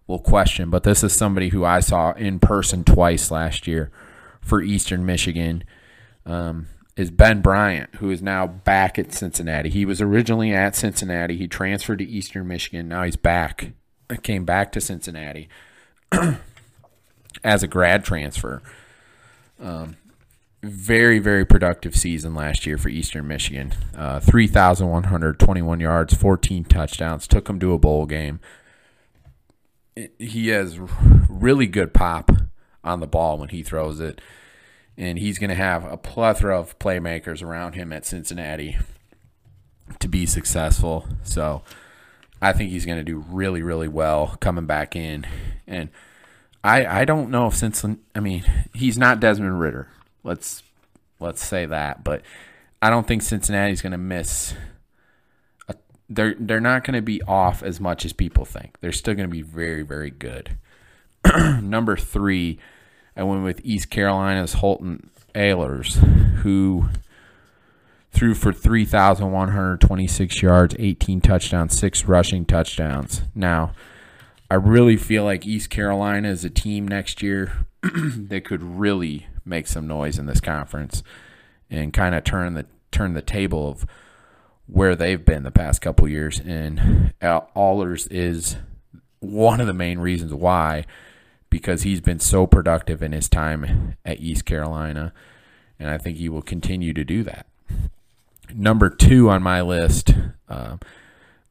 [0.08, 3.92] will question, but this is somebody who I saw in person twice last year
[4.42, 5.64] for Eastern Michigan
[6.26, 9.70] um, is Ben Bryant, who is now back at Cincinnati.
[9.70, 11.38] He was originally at Cincinnati.
[11.38, 12.88] He transferred to Eastern Michigan.
[12.88, 13.74] Now he's back.
[14.24, 15.48] Came back to Cincinnati
[17.44, 18.62] as a grad transfer.
[19.60, 19.98] Um,
[20.62, 23.74] very, very productive season last year for Eastern Michigan.
[23.96, 28.40] Uh, 3,121 yards, 14 touchdowns, took him to a bowl game.
[30.18, 30.80] He has
[31.30, 32.32] really good pop
[32.84, 34.22] on the ball when he throws it
[35.00, 38.78] and he's going to have a plethora of playmakers around him at Cincinnati
[40.00, 41.08] to be successful.
[41.24, 41.64] So
[42.42, 45.26] I think he's going to do really, really well coming back in.
[45.68, 45.90] And
[46.64, 48.02] I I don't know if Cincinnati.
[48.16, 49.88] I mean, he's not Desmond Ridder.
[50.24, 50.64] Let's
[51.20, 52.22] let's say that, but
[52.82, 54.54] I don't think Cincinnati's going to miss.
[55.68, 55.76] A,
[56.10, 58.80] they're they're not going to be off as much as people think.
[58.82, 60.58] They're still going to be very, very good.
[61.62, 62.60] Number three
[63.16, 65.96] I went with East Carolina's Holton Ahlers,
[66.38, 66.90] who
[68.12, 73.22] threw for 3,126 yards, 18 touchdowns, six rushing touchdowns.
[73.36, 73.74] Now,
[74.52, 79.68] I really feel like East Carolina is a team next year that could really make
[79.68, 81.04] some noise in this conference
[81.70, 83.86] and kind of turn the turn the table of
[84.66, 86.40] where they've been the past couple years.
[86.40, 88.58] And uh, Ahlers is
[89.20, 90.86] one of the main reasons why
[91.50, 95.14] because he's been so productive in his time at East Carolina,
[95.80, 97.48] and I think he will continue to do that.
[98.54, 100.14] Number two on my list,
[100.48, 100.78] uh,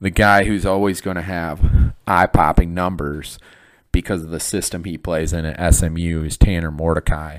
[0.01, 3.39] the guy who's always going to have eye popping numbers
[3.93, 7.39] because of the system he plays in at SMU is Tanner Mordecai.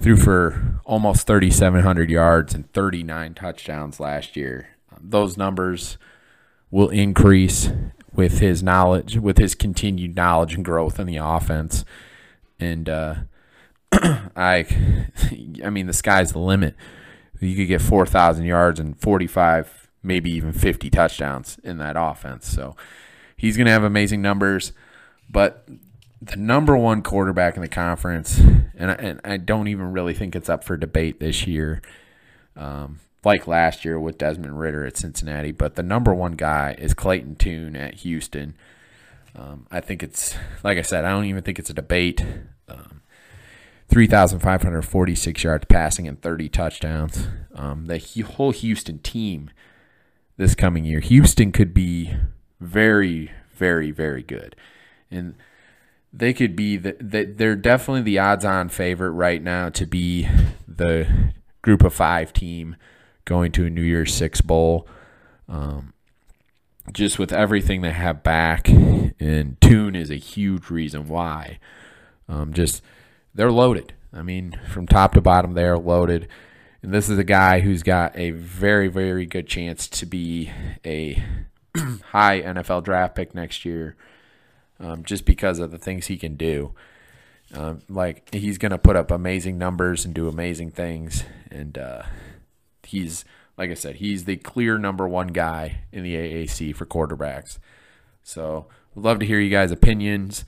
[0.00, 4.68] Threw for almost 3,700 yards and 39 touchdowns last year.
[5.00, 5.98] Those numbers
[6.70, 7.70] will increase
[8.12, 11.84] with his knowledge, with his continued knowledge and growth in the offense.
[12.58, 13.14] And uh,
[13.92, 14.66] I,
[15.64, 16.74] I mean, the sky's the limit.
[17.44, 22.46] You could get four thousand yards and forty-five maybe even 50 touchdowns in that offense.
[22.46, 22.76] So
[23.36, 24.72] he's going to have amazing numbers.
[25.28, 25.66] But
[26.20, 30.36] the number one quarterback in the conference, and I, and I don't even really think
[30.36, 31.80] it's up for debate this year,
[32.54, 35.50] um, like last year with Desmond Ridder at Cincinnati.
[35.50, 38.54] But the number one guy is Clayton Tune at Houston.
[39.34, 42.24] Um, I think it's, like I said, I don't even think it's a debate.
[42.68, 43.00] Um,
[43.94, 47.28] 3,546 yards passing and 30 touchdowns.
[47.54, 49.50] Um, the whole Houston team
[50.36, 52.12] this coming year, Houston could be
[52.58, 54.56] very, very, very good.
[55.12, 55.36] And
[56.12, 60.28] they could be the, the, they're definitely the odds-on favorite right now to be
[60.66, 61.32] the
[61.62, 62.74] group of five team
[63.24, 64.88] going to a New Year's Six bowl.
[65.48, 65.92] Um,
[66.92, 71.60] just with everything they have back, and Tune is a huge reason why.
[72.28, 72.82] Um, just
[73.34, 73.94] they're loaded.
[74.12, 76.28] I mean, from top to bottom, they are loaded.
[76.82, 80.50] And this is a guy who's got a very, very good chance to be
[80.84, 81.22] a
[82.12, 83.96] high NFL draft pick next year
[84.78, 86.74] um, just because of the things he can do.
[87.54, 92.02] Um, like he's going to put up amazing numbers and do amazing things, and uh,
[92.82, 93.24] he's
[93.56, 97.58] like I said, he's the clear number one guy in the AAC for quarterbacks.
[98.22, 98.66] So,
[98.96, 100.44] love to hear you guys' opinions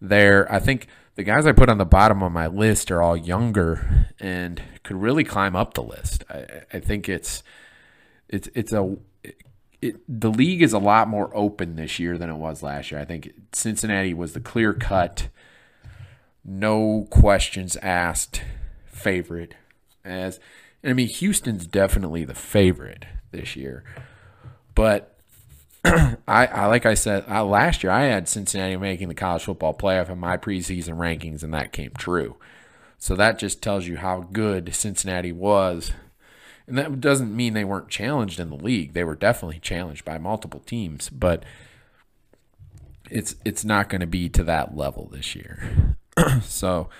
[0.00, 0.50] there.
[0.52, 0.88] I think
[1.18, 5.02] the guys I put on the bottom of my list are all younger and could
[5.02, 6.22] really climb up the list.
[6.30, 7.42] I, I think it's
[8.28, 8.96] it's it's a
[9.82, 13.00] it, the league is a lot more open this year than it was last year.
[13.00, 15.26] I think Cincinnati was the clear cut,
[16.44, 18.42] no questions asked
[18.86, 19.56] favorite.
[20.04, 20.38] As
[20.84, 23.82] I mean, Houston's definitely the favorite this year,
[24.76, 25.17] but
[25.84, 29.74] I, I like I said I, last year I had Cincinnati making the college football
[29.74, 32.36] playoff in my preseason rankings, and that came true.
[32.98, 35.92] So that just tells you how good Cincinnati was
[36.68, 38.92] and that doesn't mean they weren't challenged in the league.
[38.92, 41.42] They were definitely challenged by multiple teams, but
[43.10, 45.96] it's it's not going to be to that level this year.
[46.42, 46.90] so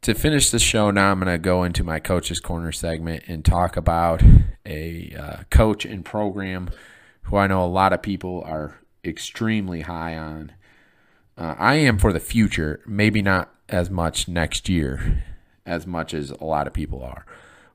[0.00, 3.44] to finish the show now, I'm going to go into my coach's corner segment and
[3.44, 4.22] talk about
[4.64, 6.70] a uh, coach and program
[7.24, 10.52] who I know a lot of people are extremely high on.
[11.36, 15.24] Uh, I am for the future, maybe not as much next year
[15.66, 17.24] as much as a lot of people are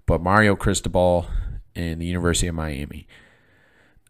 [0.09, 1.27] but Mario Cristobal
[1.75, 3.07] in the University of Miami.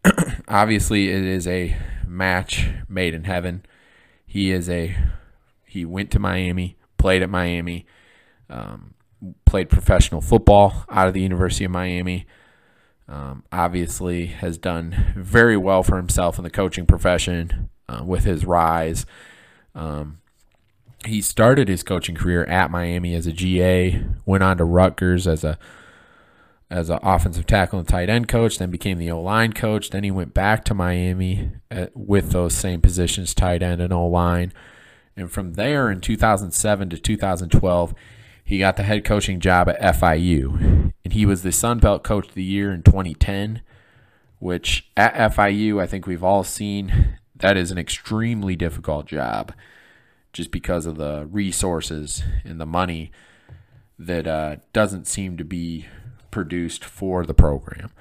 [0.48, 1.76] Obviously, it is a
[2.06, 3.66] match made in heaven.
[4.24, 4.96] He is a
[5.66, 7.84] he went to Miami, played at Miami,
[8.48, 8.94] um,
[9.44, 12.26] played professional football out of the University of Miami.
[13.10, 18.46] Um, obviously, has done very well for himself in the coaching profession uh, with his
[18.46, 19.04] rise.
[19.74, 20.20] Um,
[21.04, 25.42] he started his coaching career at Miami as a GA, went on to Rutgers as
[25.42, 25.58] a
[26.70, 29.90] as an offensive tackle and tight end coach, then became the O line coach.
[29.90, 33.92] Then he went back to Miami at, uh, with those same positions, tight end and
[33.92, 34.52] O line.
[35.16, 37.94] And from there in 2007 to 2012,
[38.50, 40.92] he got the head coaching job at FIU.
[41.04, 43.62] And he was the Sun Belt Coach of the Year in 2010,
[44.40, 49.54] which at FIU, I think we've all seen that is an extremely difficult job
[50.32, 53.12] just because of the resources and the money
[53.96, 55.86] that uh, doesn't seem to be
[56.32, 57.92] produced for the program.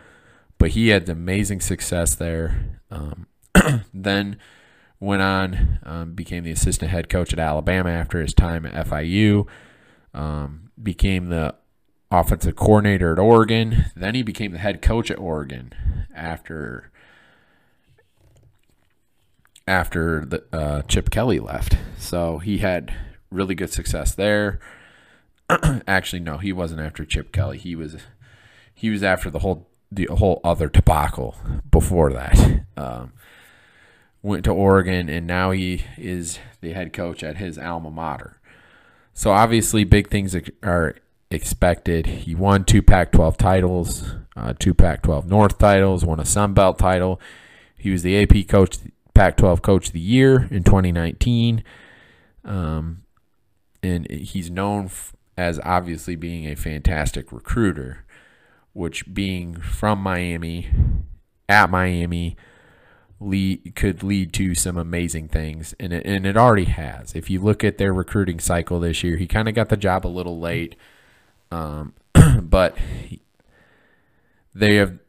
[0.57, 2.79] But he had amazing success there.
[2.89, 3.27] Um,
[3.93, 4.39] then
[4.99, 9.45] went on, um, became the assistant head coach at Alabama after his time at FIU.
[10.13, 11.55] Um, became the
[12.11, 13.85] offensive coordinator at Oregon.
[13.95, 15.73] Then he became the head coach at Oregon
[16.13, 16.91] after
[19.67, 21.77] after the, uh, Chip Kelly left.
[21.97, 22.91] So he had
[23.29, 24.59] really good success there.
[25.87, 27.57] Actually, no, he wasn't after Chip Kelly.
[27.57, 27.97] He was
[28.73, 31.35] he was after the whole the whole other debacle
[31.69, 32.63] before that.
[32.77, 33.13] Um,
[34.21, 38.38] went to Oregon, and now he is the head coach at his alma mater.
[39.13, 40.95] So obviously, big things are
[41.31, 42.05] expected.
[42.05, 47.19] He won two Pac-12 titles, uh, two Pac-12 North titles, won a Sun Belt title.
[47.77, 48.77] He was the AP coach,
[49.13, 51.63] Pac-12 Coach of the Year in 2019,
[52.45, 53.03] um,
[53.83, 58.05] and he's known f- as obviously being a fantastic recruiter
[58.73, 60.69] which being from Miami
[61.47, 62.37] at Miami
[63.19, 67.15] lead, could lead to some amazing things, and it, and it already has.
[67.15, 70.05] If you look at their recruiting cycle this year, he kind of got the job
[70.05, 70.75] a little late,
[71.51, 71.93] um,
[72.41, 73.21] but he,
[74.53, 74.99] they have,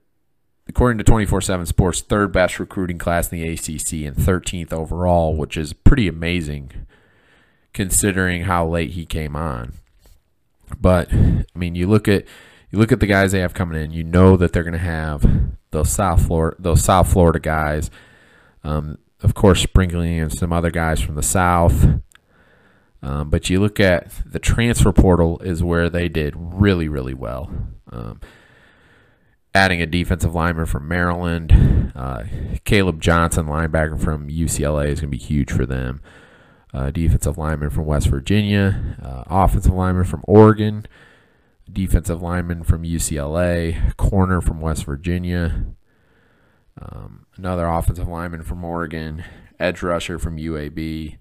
[0.68, 5.56] according to 24/7 Sports, third best recruiting class in the ACC and 13th overall, which
[5.56, 6.86] is pretty amazing
[7.72, 9.74] considering how late he came on.
[10.80, 12.24] But I mean, you look at
[12.70, 14.78] you look at the guys they have coming in, you know that they're going to
[14.78, 15.24] have
[15.71, 17.91] those South Florida those South Florida guys.
[18.62, 22.01] Um, of course, sprinkling in some other guys from the South.
[23.03, 27.51] Um, but you look at the transfer portal is where they did really, really well.
[27.91, 28.21] Um,
[29.55, 32.25] adding a defensive lineman from Maryland, uh,
[32.64, 36.01] Caleb Johnson, linebacker from UCLA, is going to be huge for them.
[36.73, 40.87] Uh, defensive lineman from West Virginia, uh, offensive lineman from Oregon,
[41.73, 45.66] defensive lineman from UCLA, corner from West Virginia,
[46.81, 49.25] um, another offensive lineman from Oregon,
[49.59, 51.18] edge rusher from UAB,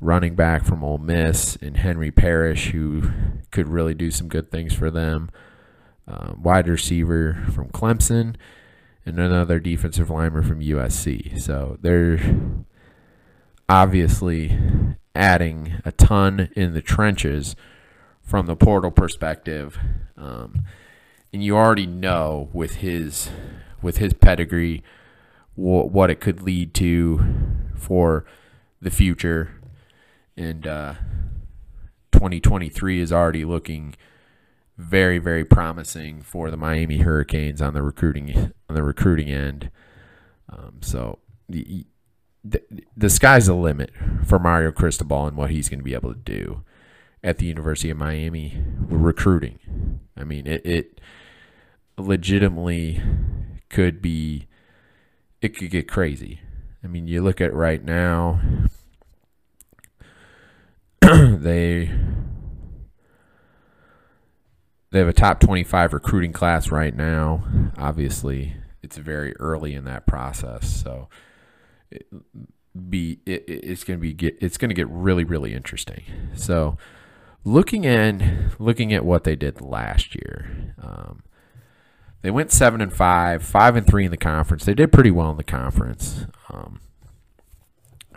[0.00, 3.10] running back from Ole Miss, and Henry Parrish, who
[3.50, 5.30] could really do some good things for them.
[6.06, 8.36] Uh, wide receiver from Clemson,
[9.04, 11.38] and another defensive lineman from USC.
[11.38, 12.18] So they're
[13.68, 14.56] obviously
[15.14, 17.56] adding a ton in the trenches
[18.28, 19.78] from the portal perspective.
[20.18, 20.62] Um,
[21.32, 23.30] and you already know with his
[23.80, 24.84] with his pedigree
[25.54, 27.24] wh- what it could lead to
[27.74, 28.26] for
[28.82, 29.58] the future.
[30.36, 30.94] And uh,
[32.12, 33.94] 2023 is already looking
[34.76, 39.70] very very promising for the Miami Hurricanes on the recruiting on the recruiting end.
[40.50, 41.18] Um, so
[41.48, 41.86] the,
[42.44, 42.62] the
[42.94, 43.90] the sky's the limit
[44.26, 46.62] for Mario Cristobal and what he's going to be able to do
[47.22, 50.00] at the University of Miami recruiting.
[50.16, 51.00] I mean, it, it
[51.96, 53.02] legitimately
[53.68, 54.46] could be
[55.40, 56.40] it could get crazy.
[56.82, 58.40] I mean, you look at right now
[61.00, 61.90] they
[64.90, 67.44] they have a top 25 recruiting class right now.
[67.76, 71.08] Obviously, it's very early in that process, so
[71.90, 72.06] it,
[72.88, 76.04] be it, it's going to be get it's going to get really really interesting.
[76.34, 76.78] So,
[77.48, 81.22] looking at looking at what they did last year, um,
[82.22, 84.64] they went seven and five, five and three in the conference.
[84.64, 86.26] They did pretty well in the conference.
[86.50, 86.80] Um,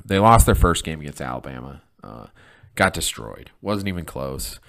[0.06, 1.82] they lost their first game against Alabama.
[2.04, 2.28] Uh,
[2.76, 3.52] got destroyed.
[3.62, 4.60] wasn't even close.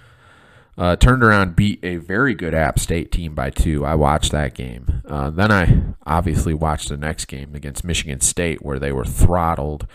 [0.78, 3.84] Uh, turned around, beat a very good App State team by two.
[3.84, 5.02] I watched that game.
[5.06, 9.86] Uh, then I obviously watched the next game against Michigan State, where they were throttled.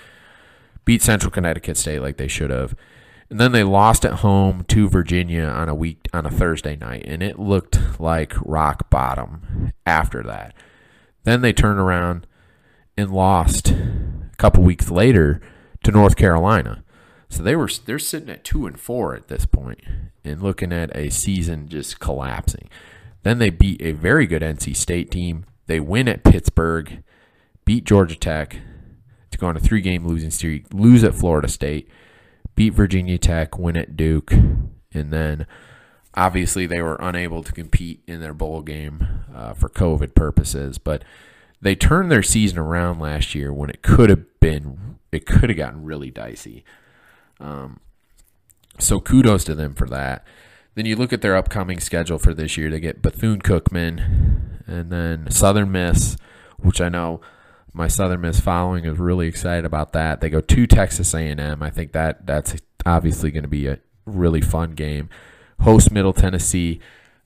[0.86, 2.76] Beat Central Connecticut State like they should have,
[3.30, 7.04] and then they lost at home to Virginia on a week on a Thursday night,
[7.06, 10.54] and it looked like rock bottom after that.
[11.24, 12.26] Then they turned around
[12.98, 15.42] and lost a couple weeks later
[15.84, 16.84] to North Carolina.
[17.30, 19.82] So they were they're sitting at two and four at this point,
[20.24, 22.70] and looking at a season just collapsing.
[23.24, 25.46] Then they beat a very good NC State team.
[25.66, 27.04] They win at Pittsburgh,
[27.66, 28.58] beat Georgia Tech
[29.32, 31.90] to go on a three game losing streak, lose at Florida State,
[32.58, 35.46] beat Virginia Tech, win at Duke, and then
[36.16, 40.80] obviously they were unable to compete in their bowl game uh, for COVID purposes.
[40.80, 41.04] But
[41.62, 45.58] they turned their season around last year when it could have been, it could have
[45.58, 46.66] gotten really dicey.
[47.40, 47.80] Um,
[48.80, 50.26] so kudos to them for that.
[50.74, 52.72] Then you look at their upcoming schedule for this year.
[52.72, 56.18] They get Bethune Cookman and then Southern Miss,
[56.58, 57.22] which I know
[57.78, 60.20] my Southern Miss following is really excited about that.
[60.20, 61.62] They go to Texas A&M.
[61.62, 62.56] I think that that's
[62.88, 65.10] obviously going to be a really fun game.
[65.62, 66.80] Host Middle Tennessee.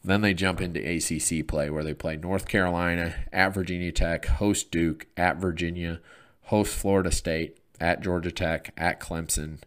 [0.04, 4.72] Then they jump into ACC play where they play North Carolina at Virginia Tech, host
[4.72, 6.02] Duke at Virginia,
[6.44, 9.60] host Florida State at Georgia Tech, at Clemson,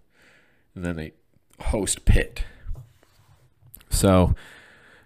[0.75, 1.13] and then they
[1.61, 2.45] host Pitt.
[3.89, 4.35] So,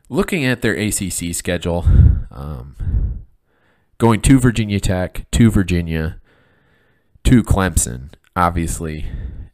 [0.08, 1.84] looking at their ACC schedule,
[2.30, 2.74] um,
[3.99, 6.20] going to Virginia Tech, to Virginia,
[7.24, 9.07] to Clemson, obviously,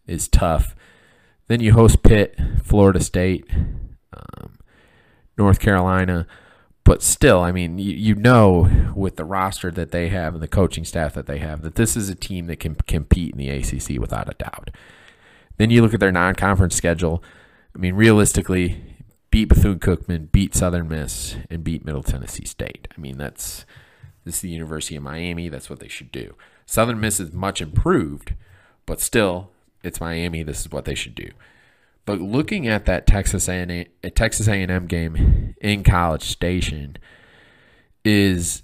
[0.06, 0.76] is tough.
[1.48, 3.46] Then you host Pitt, Florida State,
[4.12, 4.58] um,
[5.36, 6.26] North Carolina.
[6.84, 10.48] But still, I mean, you, you know, with the roster that they have and the
[10.48, 13.48] coaching staff that they have, that this is a team that can compete in the
[13.48, 14.70] ACC without a doubt.
[15.56, 17.22] Then you look at their non conference schedule.
[17.74, 18.82] I mean, realistically,
[19.30, 22.86] beat Bethune Cookman, beat Southern Miss, and beat Middle Tennessee State.
[22.96, 23.64] I mean, that's
[24.24, 25.48] this is the University of Miami.
[25.48, 26.34] That's what they should do.
[26.66, 28.34] Southern Miss is much improved,
[28.86, 29.50] but still,
[29.82, 30.42] it's Miami.
[30.42, 31.30] This is what they should do.
[32.06, 36.96] But looking at that Texas A&M, Texas A&M game in College Station
[38.04, 38.62] is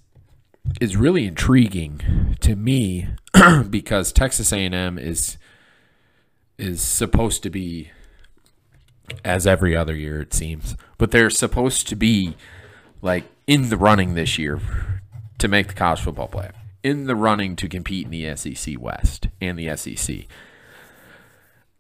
[0.80, 3.08] is really intriguing to me
[3.70, 5.38] because Texas A&M is
[6.58, 7.90] is supposed to be
[9.24, 12.36] as every other year it seems but they're supposed to be
[13.02, 14.61] like in the running this year
[15.41, 16.55] to make the college football playoff.
[16.82, 20.26] In the running to compete in the SEC West and the SEC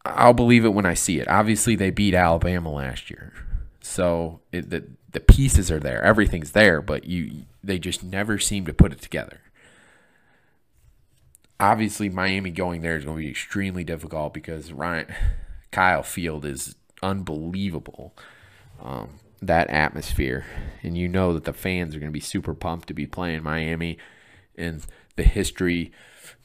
[0.04, 1.28] I'll believe it when I see it.
[1.28, 3.32] Obviously they beat Alabama last year.
[3.80, 8.64] So it, the the pieces are there, everything's there, but you they just never seem
[8.66, 9.40] to put it together.
[11.58, 15.14] Obviously, Miami going there is going to be extremely difficult because Ryan
[15.70, 18.14] Kyle Field is unbelievable.
[18.82, 20.44] Um, that atmosphere,
[20.82, 23.42] and you know that the fans are going to be super pumped to be playing
[23.42, 23.98] Miami,
[24.56, 24.84] and
[25.16, 25.92] the history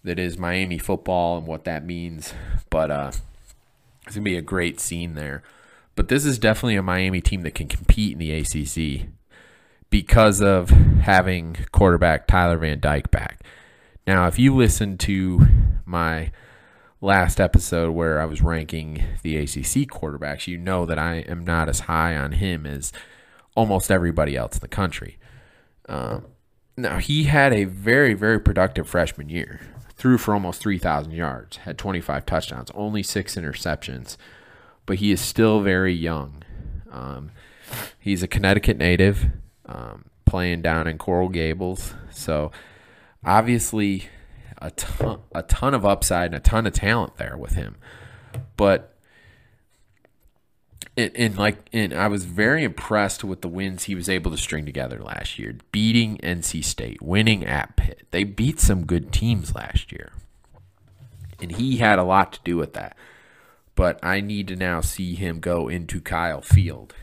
[0.03, 2.33] that is Miami football and what that means.
[2.69, 3.11] But uh,
[4.05, 5.43] it's gonna be a great scene there.
[5.95, 9.07] But this is definitely a Miami team that can compete in the ACC
[9.89, 13.41] because of having quarterback Tyler Van Dyke back.
[14.05, 15.47] Now, if you listen to
[15.85, 16.31] my
[17.05, 21.69] last episode where I was ranking the ACC quarterbacks, you know that I am not
[21.69, 22.91] as high on him as
[23.55, 25.17] almost everybody else in the country.
[25.87, 26.25] Um,
[26.75, 29.61] now, he had a very, very productive freshman year.
[29.95, 34.17] Threw for almost 3,000 yards, had 25 touchdowns, only six interceptions,
[34.85, 36.43] but he is still very young.
[36.91, 37.31] Um,
[37.99, 39.27] he's a Connecticut native,
[39.67, 41.93] um, playing down in Coral Gables.
[42.11, 42.51] So,
[43.23, 44.09] obviously,
[44.59, 47.75] a ton, a ton of upside and a ton of talent there with him.
[48.57, 48.95] But
[50.97, 54.65] and, like and I was very impressed with the wins he was able to string
[54.65, 55.57] together last year.
[55.71, 58.07] Beating NC State, winning at Pitt.
[58.11, 60.13] They beat some good teams last year.
[61.41, 62.95] And he had a lot to do with that.
[63.75, 66.95] But I need to now see him go into Kyle Field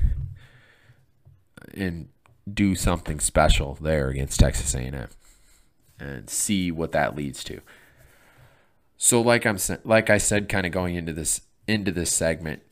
[1.75, 2.09] and
[2.53, 5.09] do something special there against Texas A&M
[6.03, 7.61] and see what that leads to.
[8.97, 12.63] So like I'm like I said kind of going into this into this segment,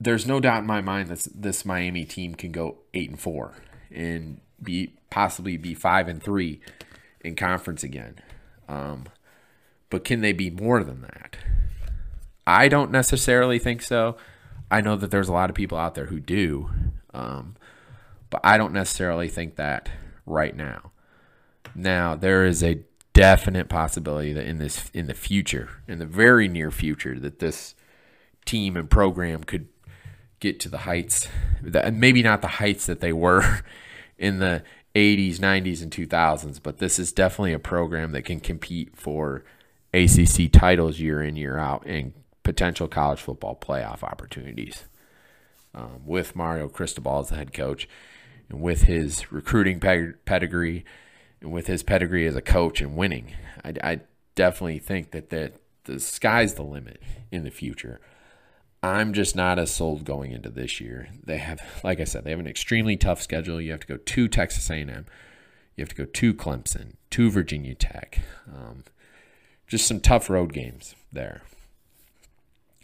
[0.00, 3.54] there's no doubt in my mind that this Miami team can go 8 and 4
[3.92, 6.60] and be possibly be 5 and 3
[7.22, 8.16] in conference again.
[8.68, 9.06] Um,
[9.88, 11.36] but can they be more than that?
[12.46, 14.16] I don't necessarily think so.
[14.70, 16.70] I know that there's a lot of people out there who do,
[17.12, 17.56] um,
[18.30, 19.88] but I don't necessarily think that
[20.24, 20.89] right now.
[21.74, 22.80] Now there is a
[23.12, 27.74] definite possibility that in this in the future, in the very near future, that this
[28.44, 29.68] team and program could
[30.40, 31.28] get to the heights,
[31.62, 33.60] that maybe not the heights that they were
[34.18, 34.62] in the
[34.94, 39.44] 80s, 90s, and 2000s, but this is definitely a program that can compete for
[39.94, 42.12] ACC titles year in, year out, and
[42.42, 44.84] potential college football playoff opportunities.
[45.72, 47.88] Um, with Mario Cristobal as the head coach,
[48.48, 50.84] and with his recruiting pedigree
[51.42, 53.34] with his pedigree as a coach and winning,
[53.64, 54.00] I, I
[54.34, 55.52] definitely think that the,
[55.84, 58.00] the sky's the limit in the future.
[58.82, 61.08] I'm just not as sold going into this year.
[61.24, 63.60] They have, like I said, they have an extremely tough schedule.
[63.60, 65.06] You have to go to Texas A&M,
[65.76, 68.20] you have to go to Clemson, to Virginia Tech.
[68.48, 68.84] Um,
[69.66, 71.42] just some tough road games there.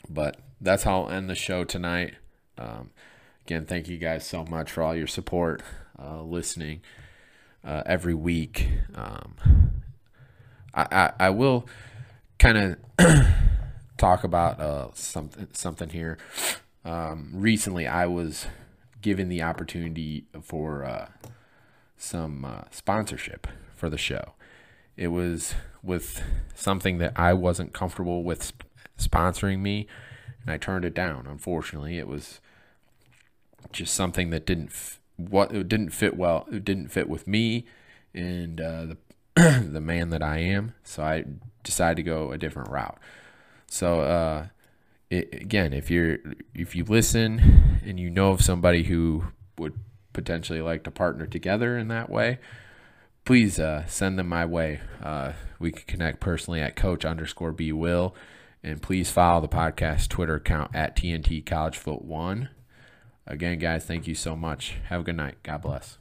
[0.09, 2.15] But that's how I'll end the show tonight.
[2.59, 2.91] Um,
[3.45, 5.63] again, thank you guys so much for all your support,
[5.99, 6.83] uh, listening
[7.67, 8.69] uh, every week.
[8.95, 9.35] Um,
[10.73, 11.67] I, I, I will
[12.39, 13.27] kind of
[13.99, 16.17] talk about uh, something something here.
[16.85, 18.47] Um, recently, I was
[19.03, 21.09] given the opportunity for uh,
[21.97, 24.35] some uh, sponsorship for the show.
[24.97, 26.23] It was with
[26.55, 28.65] something that I wasn't comfortable with sp-
[28.99, 29.87] sponsoring me,
[30.43, 31.27] and I turned it down.
[31.27, 32.41] Unfortunately, it was
[33.73, 36.47] just something that didn't f- what it didn't fit well.
[36.51, 37.67] It didn't fit with me
[38.15, 38.97] and uh, the
[39.71, 40.75] the man that I am.
[40.83, 41.25] So I
[41.63, 42.99] decided to go a different route.
[43.67, 44.47] So uh,
[45.11, 46.19] it, again, if you're
[46.55, 49.25] if you listen and you know of somebody who
[49.59, 49.75] would
[50.13, 52.39] potentially like to partner together in that way,
[53.25, 54.81] please uh, send them my way.
[55.03, 58.15] Uh, we can connect personally at Coach underscore B Will,
[58.63, 62.49] and please follow the podcast Twitter account at TNT College Foot One.
[63.27, 64.77] Again, guys, thank you so much.
[64.89, 65.37] Have a good night.
[65.43, 65.99] God bless.